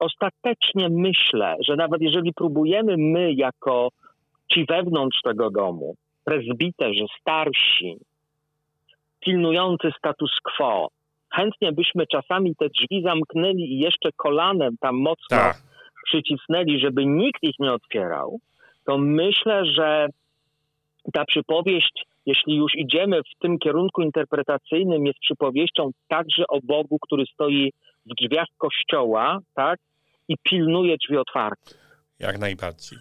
[0.00, 3.88] Ostatecznie myślę, że nawet jeżeli próbujemy my, jako
[4.52, 7.96] ci wewnątrz tego domu, prezbiterzy, starsi,
[9.20, 10.88] pilnujący status quo,
[11.34, 15.56] chętnie byśmy czasami te drzwi zamknęli i jeszcze kolanem tam mocno Tak.
[16.04, 18.38] przycisnęli, żeby nikt ich nie otwierał,
[18.86, 20.06] to myślę, że
[21.12, 27.24] ta przypowieść, jeśli już idziemy w tym kierunku interpretacyjnym, jest przypowieścią także o Bogu, który
[27.34, 27.72] stoi
[28.06, 29.80] w drzwiach kościoła, tak?
[30.28, 31.74] I pilnuje drzwi otwarte.
[32.18, 32.98] Jak najbardziej.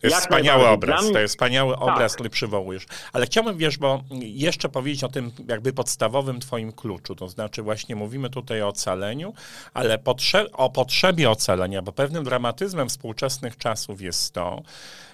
[0.00, 2.12] To jest Jak wspaniały obraz, mnie- to jest wspaniały obraz, Tak.
[2.12, 2.86] który przywołujesz.
[3.12, 7.96] Ale chciałbym, wiesz, bo jeszcze powiedzieć o tym jakby podstawowym twoim kluczu, to znaczy właśnie
[7.96, 9.34] mówimy tutaj o ocaleniu,
[9.74, 14.62] ale potrze- o potrzebie ocalenia, bo pewnym dramatyzmem współczesnych czasów jest to,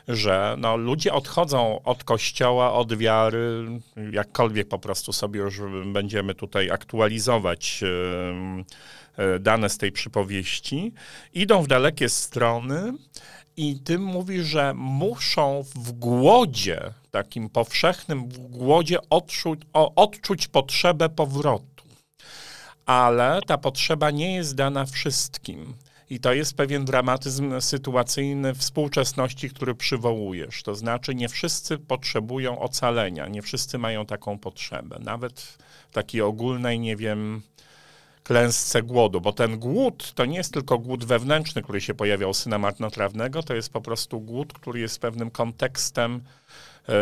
[0.08, 3.64] że no, ludzie odchodzą od kościoła, od wiary,
[4.12, 5.60] jakkolwiek po prostu sobie już
[5.92, 10.92] będziemy tutaj aktualizować e, dane z tej przypowieści,
[11.34, 12.92] idą w dalekie strony
[13.56, 21.84] I ty mówisz, że muszą w głodzie, takim powszechnym głodzie, odczuć, odczuć potrzebę powrotu.
[22.86, 25.74] Ale ta potrzeba nie jest dana wszystkim.
[26.10, 30.62] I to jest pewien dramatyzm sytuacyjny współczesności, który przywołujesz.
[30.62, 34.98] To znaczy, nie wszyscy potrzebują ocalenia, nie wszyscy mają taką potrzebę.
[35.00, 35.40] Nawet
[35.90, 37.42] w takiej ogólnej, nie wiem,
[38.26, 42.38] klęsce głodu, bo ten głód to nie jest tylko głód wewnętrzny, który się pojawiał z
[42.38, 46.20] syna marnotrawnego, to jest po prostu głód, który jest pewnym kontekstem
[46.88, 46.92] e,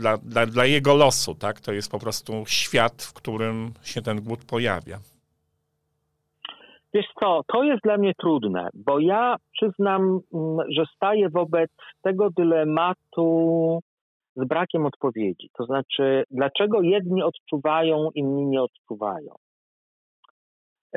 [0.00, 1.60] dla, dla, dla jego losu, tak?
[1.60, 4.98] To jest po prostu świat, w którym się ten głód pojawia.
[6.94, 10.02] Wiesz co, to jest dla mnie trudne, bo ja przyznam,
[10.34, 11.70] mm, że staję wobec
[12.02, 13.80] tego dylematu
[14.36, 15.50] z brakiem odpowiedzi.
[15.58, 19.34] To znaczy, dlaczego jedni odczuwają, inni nie odczuwają.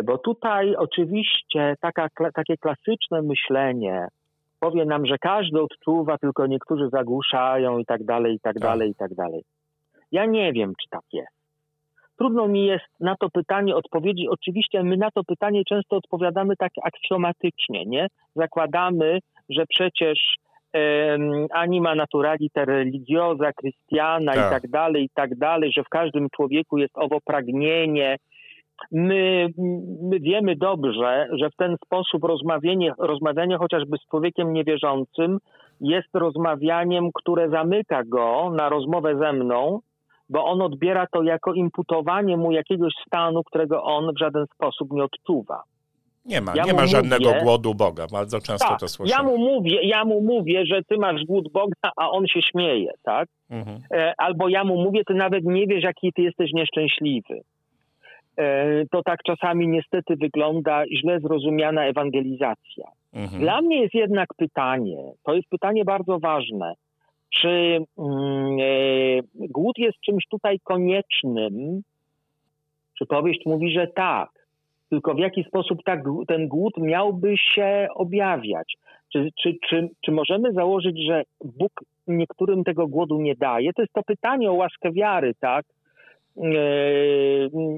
[0.04, 4.08] Bo tutaj oczywiście taka, takie klasyczne myślenie
[4.60, 8.64] powie nam, że każdy odczuwa, tylko niektórzy zagłuszają i tak dalej, i tak, tak.
[8.64, 9.44] dalej, i tak dalej.
[10.12, 11.42] Ja nie wiem, czy tak jest.
[12.18, 14.28] Trudno mi jest na to pytanie odpowiedzieć.
[14.30, 18.08] Oczywiście my na to pytanie często odpowiadamy tak aksjomatycznie, nie?
[18.36, 19.20] Zakładamy,
[19.50, 20.36] że przecież
[21.54, 24.48] anima naturaliter religiosa, Christiana tak.
[24.48, 28.18] i tak dalej, i tak dalej, że w każdym człowieku jest owo pragnienie.
[28.92, 29.48] My,
[30.02, 35.40] my wiemy dobrze, że w ten sposób rozmawianie, rozmawianie chociażby z człowiekiem niewierzącym
[35.82, 39.80] jest rozmawianiem, które zamyka go na rozmowę ze mną,
[40.30, 45.04] bo on odbiera to jako imputowanie mu jakiegoś stanu, którego on w żaden sposób nie
[45.04, 45.64] odczuwa.
[46.26, 48.08] Nie ma, ja nie ma żadnego mówię, głodu Boga.
[48.12, 49.14] Bardzo często tak, to słyszę.
[49.18, 52.92] Ja mu, mówię, ja mu mówię, że ty masz głód Boga, a on się śmieje,
[53.04, 53.30] tak?
[53.50, 53.80] Mhm.
[53.94, 57.42] E, albo ja mu mówię, ty nawet nie wiesz, jaki ty jesteś nieszczęśliwy.
[58.42, 62.86] E, to tak czasami niestety wygląda źle zrozumiana ewangelizacja.
[63.14, 63.42] Mhm.
[63.42, 66.74] Dla mnie jest jednak pytanie, to jest pytanie bardzo ważne
[67.40, 68.04] czy e,
[69.34, 71.82] głód jest czymś tutaj koniecznym?
[72.94, 74.30] Przypowieść mówi, że tak.
[74.90, 78.78] Tylko w jaki sposób tak, ten głód miałby się objawiać?
[79.14, 81.72] Czy, czy, czy, czy możemy założyć, że Bóg
[82.08, 83.74] niektórym tego głodu nie daje?
[83.74, 85.66] To jest to pytanie o łaskę wiary, tak?
[86.38, 86.44] E,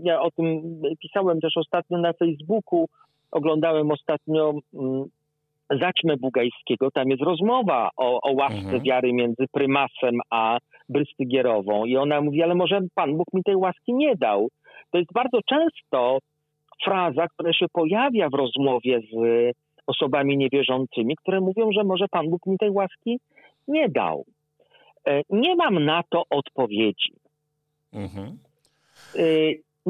[0.03, 2.85] ja o tym pisałem też ostatnio na Facebooku.
[3.31, 5.05] Oglądałem ostatnio mm,
[5.69, 8.83] Zaćmę Bugajskiego, tam jest rozmowa o, o łasce mhm.
[8.83, 10.57] wiary między prymasem a
[10.89, 14.49] Brystygierową i ona mówi, ale może Pan Bóg mi tej łaski nie dał.
[14.91, 16.17] To jest bardzo często
[16.83, 19.15] fraza, która się pojawia w rozmowie z
[19.87, 23.19] osobami niewierzącymi, które mówią, że może Pan Bóg mi tej łaski
[23.67, 24.25] nie dał.
[25.07, 27.13] E, nie mam na to odpowiedzi.
[27.93, 28.37] Mhm.
[29.15, 29.23] E,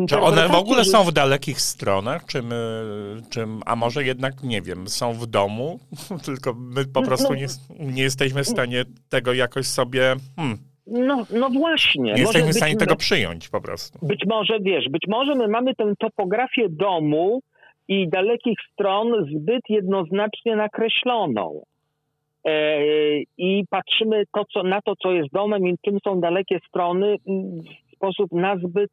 [0.07, 2.83] czy one w ogóle są w dalekich stronach, czy my,
[3.29, 5.79] czy, a może jednak, nie wiem, są w domu,
[6.25, 7.47] tylko my po no, prostu no, nie,
[7.93, 10.15] nie jesteśmy w stanie tego jakoś sobie...
[10.35, 12.13] Hmm, no, no właśnie.
[12.13, 13.99] Nie jesteśmy w stanie tego przyjąć po prostu.
[14.01, 17.41] Być może, wiesz, być może my mamy tę topografię domu
[17.87, 21.61] i dalekich stron zbyt jednoznacznie nakreśloną.
[22.45, 22.79] E,
[23.37, 27.15] I patrzymy to, co, na to, co jest domem i czym są dalekie strony
[28.03, 28.91] sposób nazbyt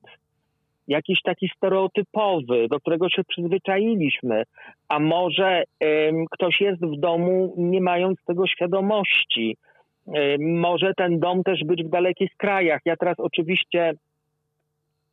[0.88, 4.42] jakiś taki stereotypowy, do którego się przyzwyczailiśmy,
[4.88, 5.64] a może
[6.30, 9.56] ktoś jest w domu nie mając tego świadomości.
[10.38, 12.80] może ten dom też być w dalekich krajach.
[12.84, 13.92] Ja teraz oczywiście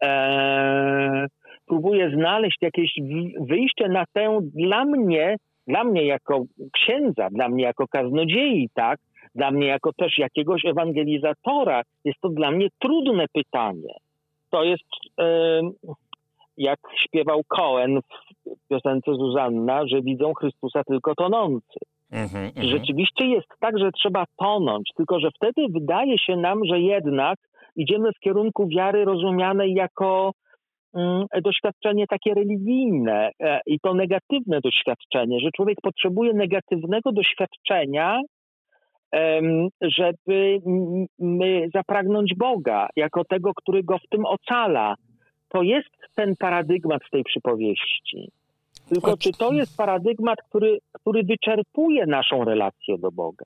[0.04, 1.28] e,
[1.68, 2.92] próbuję znaleźć jakieś
[3.40, 5.36] wyjście na tę dla mnie,
[5.68, 6.44] dla mnie jako
[6.74, 9.00] księdza, dla mnie jako kaznodziei, tak,
[9.38, 13.94] dla mnie jako też jakiegoś ewangelizatora, jest to dla mnie trudne pytanie.
[14.50, 14.84] To jest
[16.58, 18.00] jak śpiewał Cohen
[18.46, 21.80] w piosence Zuzanna, że widzą Chrystusa tylko tonący.
[22.14, 27.40] Mm-hmm, Rzeczywiście jest tak, że trzeba tonąć, tylko że wtedy wydaje się nam, że jednak
[27.76, 30.32] idziemy w kierunku wiary rozumianej jako
[30.96, 38.22] mm, doświadczenie takie religijne e, i to negatywne doświadczenie, że człowiek potrzebuje negatywnego doświadczenia,
[39.82, 40.60] żeby
[41.74, 44.96] zapragnąć Boga jako tego, który go w tym ocala.
[45.50, 48.32] To jest ten paradygmat w tej przypowieści.
[48.90, 53.46] Tylko czy to jest paradygmat, który, który wyczerpuje naszą relację do Boga?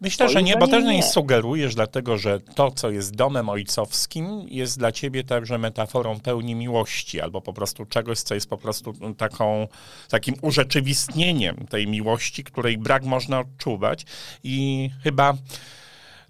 [0.00, 4.78] Myślę, że nie, bo też nie sugerujesz, dlatego że to, co jest domem ojcowskim, jest
[4.78, 9.68] dla ciebie także metaforą pełni miłości, albo po prostu czegoś, co jest po prostu taką,
[10.08, 14.04] takim urzeczywistnieniem tej miłości, której brak można odczuwać.
[14.44, 15.34] I chyba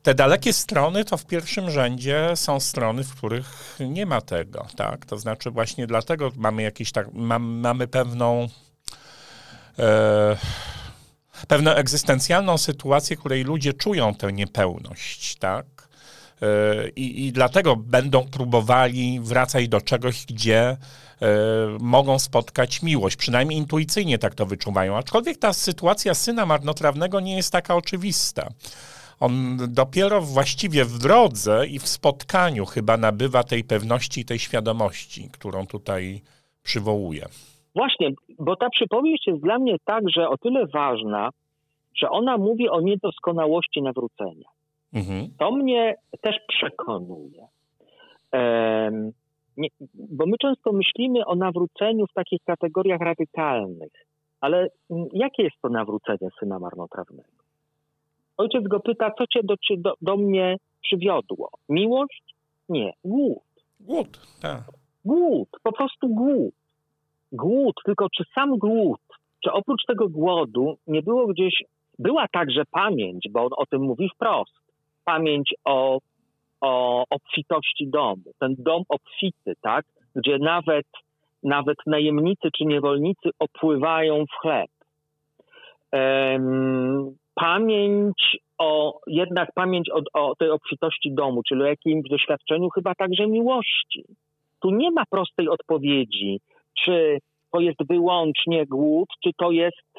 [0.02, 5.06] te dalekie strony to w pierwszym rzędzie są strony, w których nie ma tego, tak?
[5.06, 8.48] To znaczy właśnie dlatego mamy jakiś tak, mam, mamy pewną.
[9.78, 10.36] E,
[11.48, 15.66] pewną egzystencjalną sytuację, której ludzie czują tę niepełność, tak?
[16.42, 20.76] E, I, I dlatego będą próbowali wracać do czegoś, gdzie e,
[21.80, 23.16] mogą spotkać miłość.
[23.16, 24.96] Przynajmniej intuicyjnie tak to wyczuwają.
[24.96, 28.48] Aczkolwiek ta sytuacja syna marnotrawnego nie jest taka oczywista.
[29.20, 35.66] On dopiero właściwie w drodze i w spotkaniu chyba nabywa tej pewności, tej świadomości, którą
[35.66, 36.22] tutaj
[36.62, 37.28] przywołuje.
[37.74, 41.30] Właśnie, bo ta przypowieść jest dla mnie także o tyle ważna,
[41.94, 44.48] że ona mówi o niedoskonałości nawrócenia.
[44.92, 45.28] Mhm.
[45.38, 47.46] To mnie też przekonuje.
[48.32, 49.12] Um,
[49.56, 53.92] nie, bo my często myślimy o nawróceniu w takich kategoriach radykalnych,
[54.40, 54.68] ale
[55.12, 57.28] jakie jest to nawrócenie syna marnotrawnego?
[58.36, 61.50] Ojciec go pyta, co cię do, do, do mnie przywiodło?
[61.68, 62.22] Miłość?
[62.68, 63.42] Nie, głód.
[63.80, 64.62] Głód, tak.
[65.04, 66.54] Głód, po prostu głód.
[67.32, 69.00] Głód, tylko czy sam głód,
[69.44, 71.62] czy oprócz tego głodu nie było gdzieś,
[71.98, 74.60] była także pamięć, bo on o tym mówi wprost,
[75.04, 75.98] pamięć o,
[76.60, 78.22] o obfitości domu.
[78.38, 79.84] Ten dom obfity, tak,
[80.16, 80.86] gdzie nawet,
[81.42, 84.70] nawet najemnicy czy niewolnicy opływają w chleb.
[85.92, 92.94] Um, pamięć o, jednak pamięć o, o tej obfitości domu, czyli o jakimś doświadczeniu chyba
[92.94, 94.04] także miłości.
[94.62, 96.40] Tu nie ma prostej odpowiedzi,
[96.84, 97.18] czy
[97.52, 99.90] to jest wyłącznie głód, czy to jest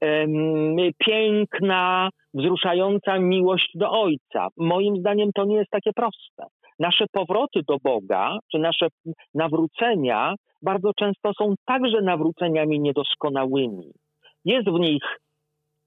[0.00, 4.48] um, piękna, wzruszająca miłość do Ojca.
[4.56, 6.44] Moim zdaniem to nie jest takie proste.
[6.78, 8.86] Nasze powroty do Boga, czy nasze
[9.34, 13.92] nawrócenia bardzo często są także nawróceniami niedoskonałymi.
[14.44, 15.02] Jest w nich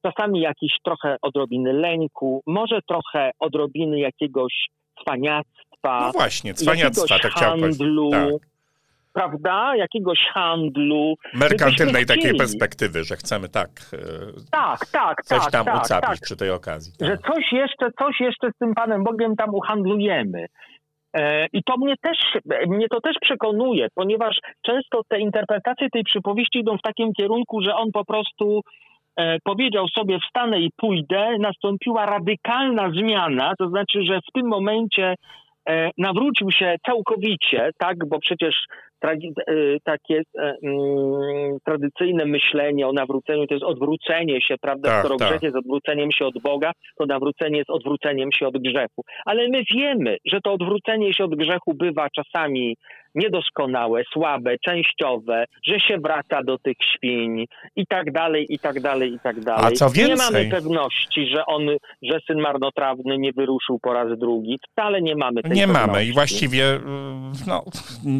[0.06, 4.54] czasami jakiś trochę odrobiny lęku, może trochę odrobiny jakiegoś
[5.02, 6.00] cwaniactwa.
[6.02, 8.53] No właśnie, cwaniactwa, tak handlu, tak.
[9.14, 9.76] Prawda?
[9.76, 11.16] Jakiegoś handlu.
[11.34, 13.70] Merkantylnej takiej perspektywy, że chcemy tak.
[13.70, 13.98] E,
[14.52, 16.20] tak, tak, coś tak, tam tak, ucapić tak.
[16.20, 16.94] przy tej okazji.
[17.00, 17.08] Tak.
[17.08, 20.46] Że coś jeszcze, coś jeszcze z tym Panem Bogiem tam uhandlujemy.
[21.14, 22.18] E, I to mnie też,
[22.68, 27.76] mnie to też przekonuje, ponieważ często te interpretacje tej przypowieści idą w takim kierunku, że
[27.76, 28.62] on po prostu
[29.20, 35.16] E, powiedział sobie wstanę i pójdę, nastąpiła radykalna zmiana, to znaczy, że w tym momencie
[35.98, 38.66] nawrócił się całkowicie, tak, bo przecież
[39.84, 40.22] takie
[40.64, 44.90] mm, tradycyjne myślenie o nawróceniu to jest odwrócenie się, prawda?
[44.90, 45.30] Tak, Skoro tak.
[45.30, 49.04] grzech jest odwróceniem się od Boga, to nawrócenie jest odwróceniem się od grzechu.
[49.26, 52.76] Ale my wiemy, że to odwrócenie się od grzechu bywa czasami
[53.16, 57.46] niedoskonałe, słabe, częściowe, że się wraca do tych świń
[57.76, 59.66] i tak dalej, i tak dalej, i tak dalej.
[59.66, 60.10] A co więcej?
[60.10, 61.62] Nie mamy pewności, że on,
[62.02, 64.60] że syn marnotrawny nie wyruszył po raz drugi.
[64.72, 65.88] Wcale nie mamy tej Nie pewności.
[65.88, 66.64] mamy i właściwie,
[67.48, 67.64] no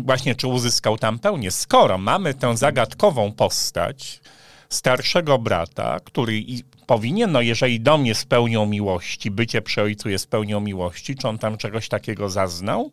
[0.06, 1.52] właśnie, czy uzyskał tam pełnię?
[1.52, 4.22] Skoro mamy tę zagadkową postać,
[4.70, 6.44] starszego brata, który
[6.88, 11.38] powinien, no jeżeli do mnie spełnią miłości, bycie przy ojcu jest pełnią miłości, czy on
[11.38, 12.92] tam czegoś takiego zaznał?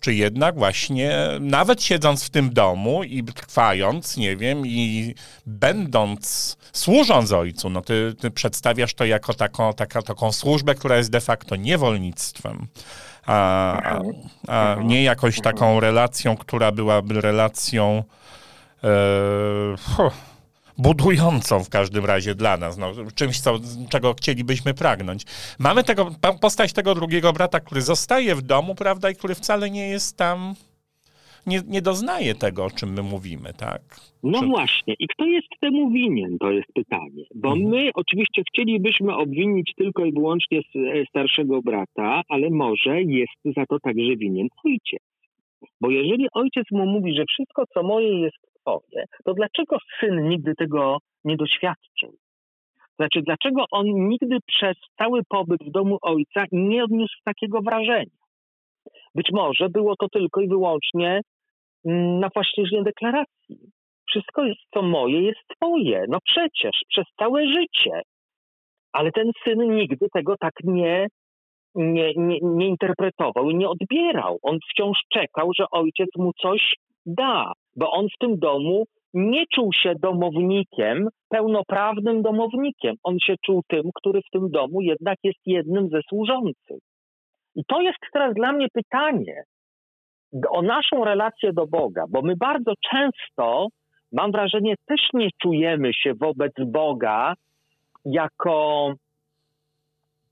[0.00, 5.14] czy jednak właśnie nawet siedząc w tym domu i trwając, nie wiem, i
[5.46, 11.10] będąc, służąc ojcu, no ty, ty przedstawiasz to jako taką, taka, taką służbę, która jest
[11.10, 12.66] de facto niewolnictwem,
[13.26, 14.00] a, a,
[14.48, 18.02] a nie jakoś taką relacją, która byłaby relacją
[18.84, 18.88] e,
[20.78, 23.58] budującą w każdym razie dla nas, no, czymś, co,
[23.88, 25.24] czego chcielibyśmy pragnąć.
[25.58, 26.10] Mamy tego,
[26.40, 30.54] postać tego drugiego brata, który zostaje w domu, prawda, i który wcale nie jest tam,
[31.46, 33.82] nie, nie doznaje tego, o czym my mówimy, tak?
[34.22, 34.46] No Czy...
[34.46, 34.94] właśnie.
[34.98, 37.24] I kto jest temu winien, to jest pytanie.
[37.34, 37.68] Bo mhm.
[37.70, 43.80] my oczywiście chcielibyśmy obwinić tylko i wyłącznie e, starszego brata, ale może jest za to
[43.80, 45.02] także winien ojciec.
[45.80, 50.54] Bo jeżeli ojciec mu mówi, że wszystko, co moje jest powie, to dlaczego syn nigdy
[50.54, 52.16] tego nie doświadczył?
[52.98, 58.16] Znaczy, dlaczego on nigdy przez cały pobyt w domu ojca nie odniósł takiego wrażenia?
[59.14, 61.20] Być może było to tylko i wyłącznie
[62.20, 63.58] na płaszczyźnie deklaracji.
[64.08, 64.42] Wszystko
[64.74, 66.04] co moje, jest twoje.
[66.08, 68.02] No przecież, przez całe życie.
[68.92, 71.06] Ale ten syn nigdy tego tak nie,
[71.74, 74.38] nie, nie, nie interpretował i nie odbierał.
[74.42, 76.74] On wciąż czekał, że ojciec mu coś
[77.06, 82.94] da bo on w tym domu nie czuł się domownikiem, pełnoprawnym domownikiem.
[83.02, 86.78] On się czuł tym, który w tym domu jednak jest jednym ze służących.
[87.54, 89.42] I to jest teraz dla mnie pytanie
[90.50, 93.68] o naszą relację do Boga, bo my bardzo często,
[94.12, 97.34] mam wrażenie, też nie czujemy się wobec Boga
[98.04, 98.88] jako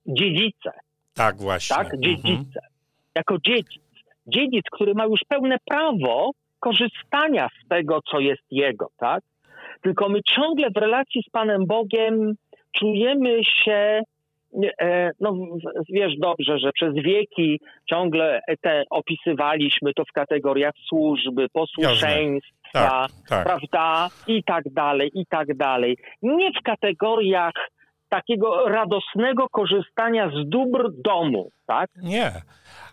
[0.07, 0.71] dziedzice.
[1.15, 1.77] Tak, właśnie.
[1.77, 2.61] Tak, dziedzice.
[2.61, 2.73] Mhm.
[3.15, 3.83] Jako dziedzic.
[4.27, 6.31] Dziedzic, który ma już pełne prawo
[6.61, 9.23] korzystania z tego, co jest Jego, tak?
[9.83, 12.35] Tylko my ciągle w relacji z Panem Bogiem
[12.79, 14.01] czujemy się
[15.21, 15.35] no
[15.89, 23.45] wiesz dobrze, że przez wieki ciągle te opisywaliśmy to w kategoriach służby, posłuszeństwa, tak, tak.
[23.45, 25.97] prawda, i tak dalej, i tak dalej.
[26.23, 27.55] Nie w kategoriach
[28.13, 31.91] takiego radosnego korzystania z dóbr domu, tak?
[32.03, 32.33] Nie.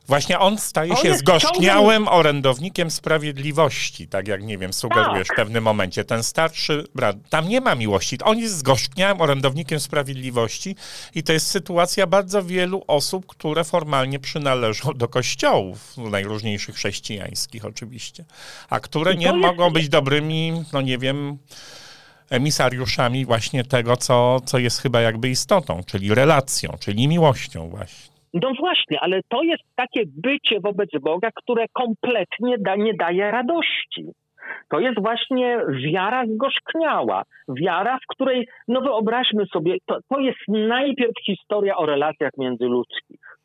[0.07, 5.37] Właśnie on staje się zgorzkniałym orędownikiem sprawiedliwości, tak jak, nie wiem, sugerujesz tak.
[5.37, 6.03] w pewnym momencie.
[6.03, 8.17] Ten starszy brat, tam nie ma miłości.
[8.23, 10.75] On jest zgorzkniałym orędownikiem sprawiedliwości
[11.15, 18.25] i to jest sytuacja bardzo wielu osób, które formalnie przynależą do kościołów najróżniejszych chrześcijańskich oczywiście,
[18.69, 19.37] a które nie jest...
[19.37, 21.37] mogą być dobrymi, no nie wiem,
[22.31, 28.09] emisariuszami właśnie tego, co, co jest chyba jakby istotą, czyli relacją, czyli miłością właśnie.
[28.33, 34.05] No właśnie, ale to jest takie bycie wobec Boga, które kompletnie da, nie daje radości.
[34.69, 37.23] To jest właśnie wiara zgorzkniała.
[37.49, 43.37] Wiara, w której, no wyobraźmy sobie, to, to jest najpierw historia o relacjach międzyludzkich.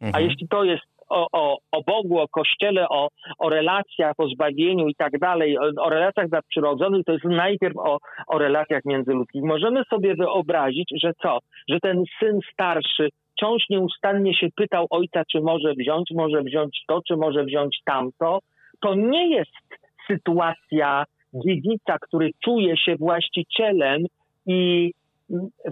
[0.00, 0.14] Mhm.
[0.14, 4.88] A jeśli to jest o, o, o Bogu, o Kościele, o, o relacjach, o zbawieniu
[4.88, 9.42] i tak dalej, o, o relacjach nadprzyrodzonych, to jest najpierw o, o relacjach międzyludzkich.
[9.42, 11.38] Możemy sobie wyobrazić, że co?
[11.68, 17.00] Że ten syn starszy wciąż nieustannie się pytał ojca, czy może wziąć, może wziąć to,
[17.08, 18.38] czy może wziąć tamto.
[18.80, 19.52] To nie jest
[20.06, 21.04] sytuacja
[21.34, 24.04] dziedzica, który czuje się właścicielem
[24.46, 24.92] i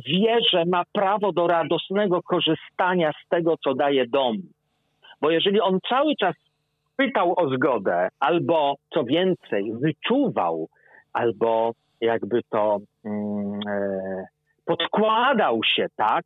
[0.06, 4.36] wie, że ma prawo do radosnego korzystania z tego, co daje dom.
[5.24, 6.34] Bo jeżeli on cały czas
[6.96, 10.68] pytał o zgodę, albo co więcej, wyczuwał,
[11.12, 14.26] albo jakby to mm, e,
[14.64, 16.24] podkładał się, tak,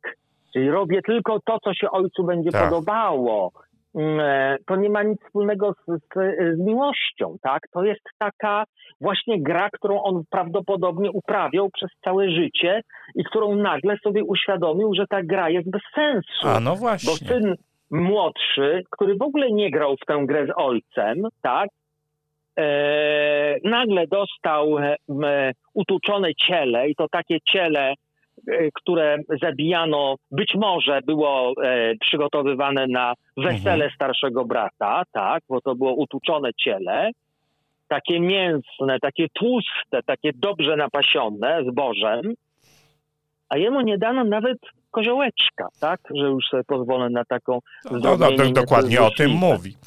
[0.53, 2.69] Czyli robię tylko to, co się ojcu będzie tak.
[2.69, 3.51] podobało.
[3.95, 6.13] Mm, e, to nie ma nic wspólnego z, z,
[6.55, 7.61] z, miłością, tak?
[7.71, 8.63] To jest taka
[9.01, 12.81] właśnie gra, którą on prawdopodobnie uprawiał przez całe życie
[13.15, 16.47] i którą nagle sobie uświadomił, że ta gra jest bez sensu.
[16.47, 17.13] A no właśnie.
[17.13, 17.55] Bo syn
[17.91, 21.69] młodszy, który w ogóle nie grał w tę grę z ojcem, tak?
[22.57, 24.95] E, nagle dostał e,
[25.73, 27.93] utuczone ciele i to takie ciele
[28.47, 33.91] E, które zabijano, być może było e, przygotowywane na wesele mhm.
[33.91, 37.11] starszego brata, tak, bo to było utuczone ciele,
[37.87, 42.33] takie mięsne, takie tłuste, takie dobrze napasione zbożem,
[43.49, 44.57] a jemu nie dano nawet
[44.91, 47.59] koziołeczka, tak, że już sobie pozwolę na taką
[47.91, 49.77] no, no, no dokładnie o tym mówi.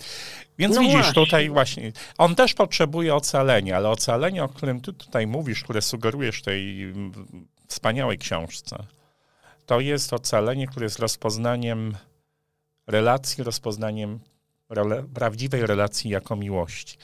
[0.59, 1.15] Więc no widzisz, właśnie.
[1.15, 6.43] tutaj właśnie, on też potrzebuje ocalenia, ale ocalenie, o którym ty tutaj mówisz, które sugerujesz
[6.43, 6.93] tej
[7.67, 8.77] wspaniałej książce.
[9.67, 11.97] To jest ocalenie, które jest rozpoznaniem
[12.87, 14.19] relacji, rozpoznaniem
[14.71, 16.99] rele, prawdziwej relacji jako miłości.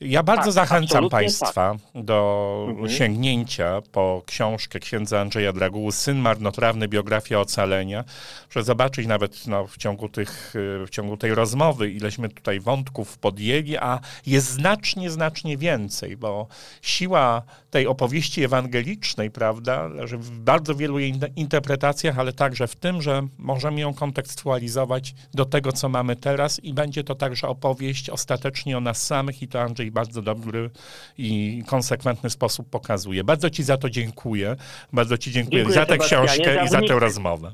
[0.00, 2.04] Ja bardzo tak, zachęcam Państwa tak.
[2.04, 2.90] do mhm.
[2.90, 8.04] sięgnięcia po książkę księdza Andrzeja Draguły Syn marnotrawny, biografia ocalenia,
[8.50, 10.54] żeby zobaczyć nawet no, w, ciągu tych,
[10.86, 16.46] w ciągu tej rozmowy, ileśmy tutaj wątków podjęli, a jest znacznie, znacznie więcej, bo
[16.82, 23.02] siła tej opowieści ewangelicznej, prawda, leży w bardzo wielu jej interpretacjach, ale także w tym,
[23.02, 28.76] że możemy ją kontekstualizować do tego, co mamy teraz i będzie to także opowieść ostatecznie
[28.76, 30.70] o nas samych i to Andrzej bardzo dobry
[31.18, 33.24] i konsekwentny sposób pokazuje.
[33.24, 34.56] Bardzo Ci za to dziękuję.
[34.92, 37.52] Bardzo Ci dziękuję, dziękuję za tę książkę i za tę rozmowę.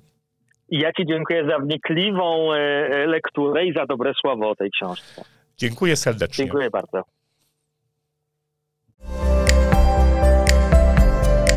[0.68, 5.24] Ja Ci dziękuję za wnikliwą e, e, lekturę i za dobre słowo o tej książce.
[5.58, 6.44] Dziękuję serdecznie.
[6.44, 7.02] Dziękuję bardzo.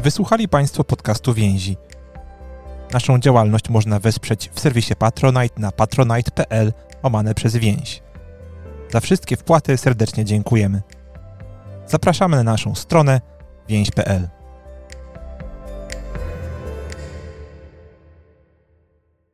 [0.04, 1.76] Wysłuchali Państwo podcastu Więzi.
[2.94, 6.74] Naszą działalność można wesprzeć w serwisie Patronite na patronite.pl
[7.04, 8.07] omane przez więź.
[8.92, 10.82] Za wszystkie wpłaty serdecznie dziękujemy.
[11.88, 13.22] Zapraszamy na naszą stronę
[13.70, 14.37] więź.pl.